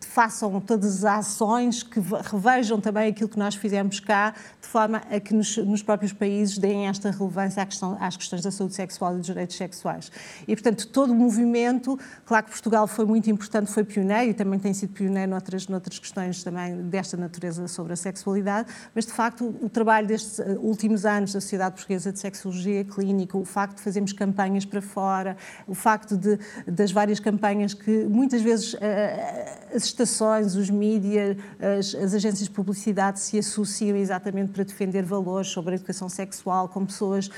façam 0.00 0.60
todas 0.60 1.04
as 1.04 1.26
ações 1.26 1.82
que 1.82 1.98
revejam 1.98 2.51
vejam 2.56 2.80
também 2.80 3.08
aquilo 3.08 3.28
que 3.28 3.38
nós 3.38 3.54
fizemos 3.54 3.98
cá, 3.98 4.34
de 4.60 4.68
forma 4.68 5.02
a 5.10 5.18
que 5.18 5.34
nos, 5.34 5.56
nos 5.56 5.82
próprios 5.82 6.12
países 6.12 6.58
deem 6.58 6.86
esta 6.86 7.10
relevância 7.10 7.62
à 7.62 7.66
questão, 7.66 7.96
às 8.00 8.16
questões 8.16 8.42
da 8.42 8.50
saúde 8.50 8.74
sexual 8.74 9.14
e 9.14 9.18
dos 9.18 9.26
direitos 9.26 9.56
sexuais. 9.56 10.10
E, 10.46 10.54
portanto, 10.54 10.86
todo 10.88 11.12
o 11.12 11.14
movimento, 11.14 11.98
claro 12.26 12.44
que 12.44 12.50
Portugal 12.50 12.86
foi 12.86 13.04
muito 13.04 13.30
importante, 13.30 13.70
foi 13.70 13.84
pioneiro 13.84 14.30
e 14.30 14.34
também 14.34 14.58
tem 14.58 14.74
sido 14.74 14.92
pioneiro 14.92 15.30
noutras, 15.30 15.66
noutras 15.66 15.98
questões 15.98 16.42
também 16.42 16.82
desta 16.82 17.16
natureza 17.16 17.66
sobre 17.68 17.94
a 17.94 17.96
sexualidade, 17.96 18.68
mas, 18.94 19.06
de 19.06 19.12
facto, 19.12 19.54
o, 19.60 19.68
trabalho 19.68 20.06
destes 20.06 20.38
eh, 20.38 20.56
últimos 20.60 21.06
anos 21.06 21.32
da 21.32 21.40
Sociedade 21.40 21.74
Portuguesa 21.74 22.12
de 22.12 22.18
Sexologia 22.18 22.84
Clínica, 22.84 23.36
o 23.38 23.44
facto 23.44 23.76
de 23.76 23.82
fazermos 23.82 24.12
campanhas 24.12 24.64
para 24.64 24.82
fora, 24.82 25.36
o 25.66 25.74
facto 25.74 26.16
de, 26.16 26.38
das 26.66 26.92
várias 26.92 27.18
campanhas 27.18 27.72
que 27.72 28.04
muitas 28.04 28.42
vezes 28.42 28.76
eh, 28.80 29.70
as 29.74 29.84
estações, 29.84 30.54
os 30.54 30.68
mídias, 30.68 31.36
as, 31.78 31.94
as 31.94 32.14
agências 32.14 32.41
agências 32.42 32.48
de 32.48 32.50
publicidade 32.50 33.20
se 33.20 33.38
associam 33.38 33.96
exatamente 33.96 34.52
para 34.52 34.64
defender 34.64 35.02
valores 35.02 35.48
sobre 35.48 35.72
a 35.72 35.74
educação 35.76 36.08
sexual 36.08 36.68
com 36.68 36.84
pessoas 36.84 37.28
uh, 37.28 37.30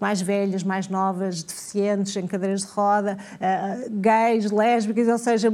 mais 0.00 0.20
velhas, 0.20 0.62
mais 0.62 0.88
novas, 0.88 1.42
deficientes, 1.42 2.16
em 2.16 2.26
cadeiras 2.26 2.62
de 2.62 2.66
roda, 2.68 3.16
uh, 3.34 3.90
gays, 3.90 4.50
lésbicas, 4.50 5.08
ou 5.08 5.18
seja, 5.18 5.50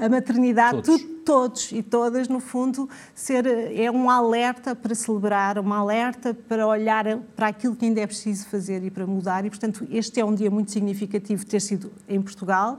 a 0.00 0.08
maternidade, 0.08 0.82
todos. 0.82 1.18
Todos 1.28 1.72
e 1.72 1.82
todas, 1.82 2.26
no 2.26 2.40
fundo, 2.40 2.88
ser, 3.14 3.46
é 3.46 3.90
um 3.90 4.08
alerta 4.08 4.74
para 4.74 4.94
celebrar, 4.94 5.58
um 5.58 5.74
alerta 5.74 6.32
para 6.32 6.66
olhar 6.66 7.18
para 7.36 7.48
aquilo 7.48 7.76
que 7.76 7.84
ainda 7.84 8.00
é 8.00 8.06
preciso 8.06 8.46
fazer 8.46 8.82
e 8.82 8.90
para 8.90 9.06
mudar. 9.06 9.44
E, 9.44 9.50
portanto, 9.50 9.86
este 9.90 10.20
é 10.20 10.24
um 10.24 10.34
dia 10.34 10.50
muito 10.50 10.70
significativo 10.70 11.44
ter 11.44 11.60
sido 11.60 11.92
em 12.08 12.22
Portugal 12.22 12.78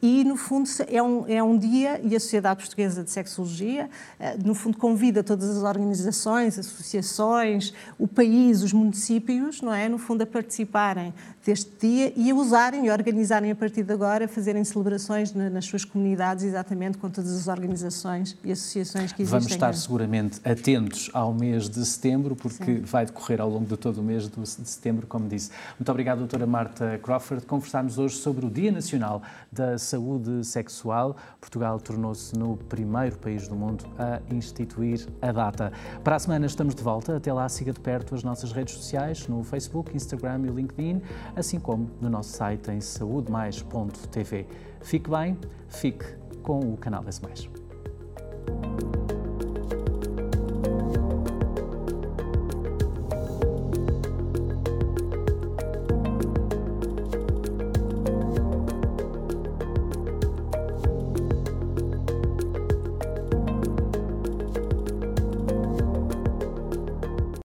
e, 0.00 0.22
no 0.22 0.36
fundo, 0.36 0.70
é 0.86 1.02
um, 1.02 1.26
é 1.26 1.42
um 1.42 1.58
dia, 1.58 2.00
e 2.04 2.14
a 2.14 2.20
Sociedade 2.20 2.60
Portuguesa 2.60 3.02
de 3.02 3.10
Sexologia, 3.10 3.90
eh, 4.20 4.36
no 4.44 4.54
fundo, 4.54 4.78
convida 4.78 5.24
todas 5.24 5.50
as 5.50 5.64
organizações, 5.64 6.56
associações, 6.56 7.74
o 7.98 8.06
país, 8.06 8.62
os 8.62 8.72
municípios, 8.72 9.60
não 9.60 9.74
é? 9.74 9.88
No 9.88 9.98
fundo, 9.98 10.22
a 10.22 10.26
participarem 10.26 11.12
deste 11.48 11.70
dia 11.80 12.12
e 12.14 12.30
a 12.30 12.34
usarem 12.34 12.84
e 12.84 12.90
organizarem 12.90 13.50
a 13.50 13.56
partir 13.56 13.82
de 13.82 13.90
agora, 13.90 14.28
fazerem 14.28 14.62
celebrações 14.64 15.32
nas 15.32 15.64
suas 15.64 15.82
comunidades, 15.82 16.44
exatamente 16.44 16.98
com 16.98 17.08
todas 17.08 17.34
as 17.34 17.48
organizações 17.48 18.36
e 18.44 18.52
associações 18.52 19.12
que 19.12 19.22
existem. 19.22 19.40
Vamos 19.40 19.50
estar 19.50 19.74
seguramente 19.74 20.40
atentos 20.44 21.08
ao 21.14 21.32
mês 21.32 21.66
de 21.70 21.82
setembro, 21.86 22.36
porque 22.36 22.64
Sim. 22.64 22.80
vai 22.82 23.06
decorrer 23.06 23.40
ao 23.40 23.48
longo 23.48 23.64
de 23.64 23.78
todo 23.78 24.02
o 24.02 24.02
mês 24.02 24.28
de 24.28 24.46
setembro, 24.46 25.06
como 25.06 25.26
disse. 25.26 25.50
Muito 25.78 25.90
obrigado, 25.90 26.18
doutora 26.18 26.46
Marta 26.46 27.00
Crawford. 27.02 27.46
Conversámos 27.46 27.96
hoje 27.96 28.16
sobre 28.16 28.44
o 28.44 28.50
Dia 28.50 28.70
Nacional 28.70 29.22
da 29.50 29.78
Saúde 29.78 30.44
Sexual. 30.44 31.16
Portugal 31.40 31.80
tornou-se 31.80 32.36
no 32.36 32.58
primeiro 32.58 33.16
país 33.16 33.48
do 33.48 33.56
mundo 33.56 33.86
a 33.98 34.20
instituir 34.34 35.08
a 35.22 35.32
data. 35.32 35.72
Para 36.04 36.16
a 36.16 36.18
semana 36.18 36.44
estamos 36.44 36.74
de 36.74 36.82
volta. 36.82 37.16
Até 37.16 37.32
lá, 37.32 37.48
siga 37.48 37.72
de 37.72 37.80
perto 37.80 38.14
as 38.14 38.22
nossas 38.22 38.52
redes 38.52 38.74
sociais 38.74 39.26
no 39.26 39.42
Facebook, 39.42 39.96
Instagram 39.96 40.42
e 40.44 40.50
LinkedIn 40.50 41.00
assim 41.38 41.58
como 41.58 41.90
no 42.00 42.08
nosso 42.08 42.36
site 42.36 42.70
em 42.70 42.80
saudemais.tv. 42.80 44.46
Fique 44.80 45.10
bem, 45.10 45.38
fique 45.68 46.04
com 46.42 46.60
o 46.60 46.76
canal 46.76 47.04
S. 47.08 47.20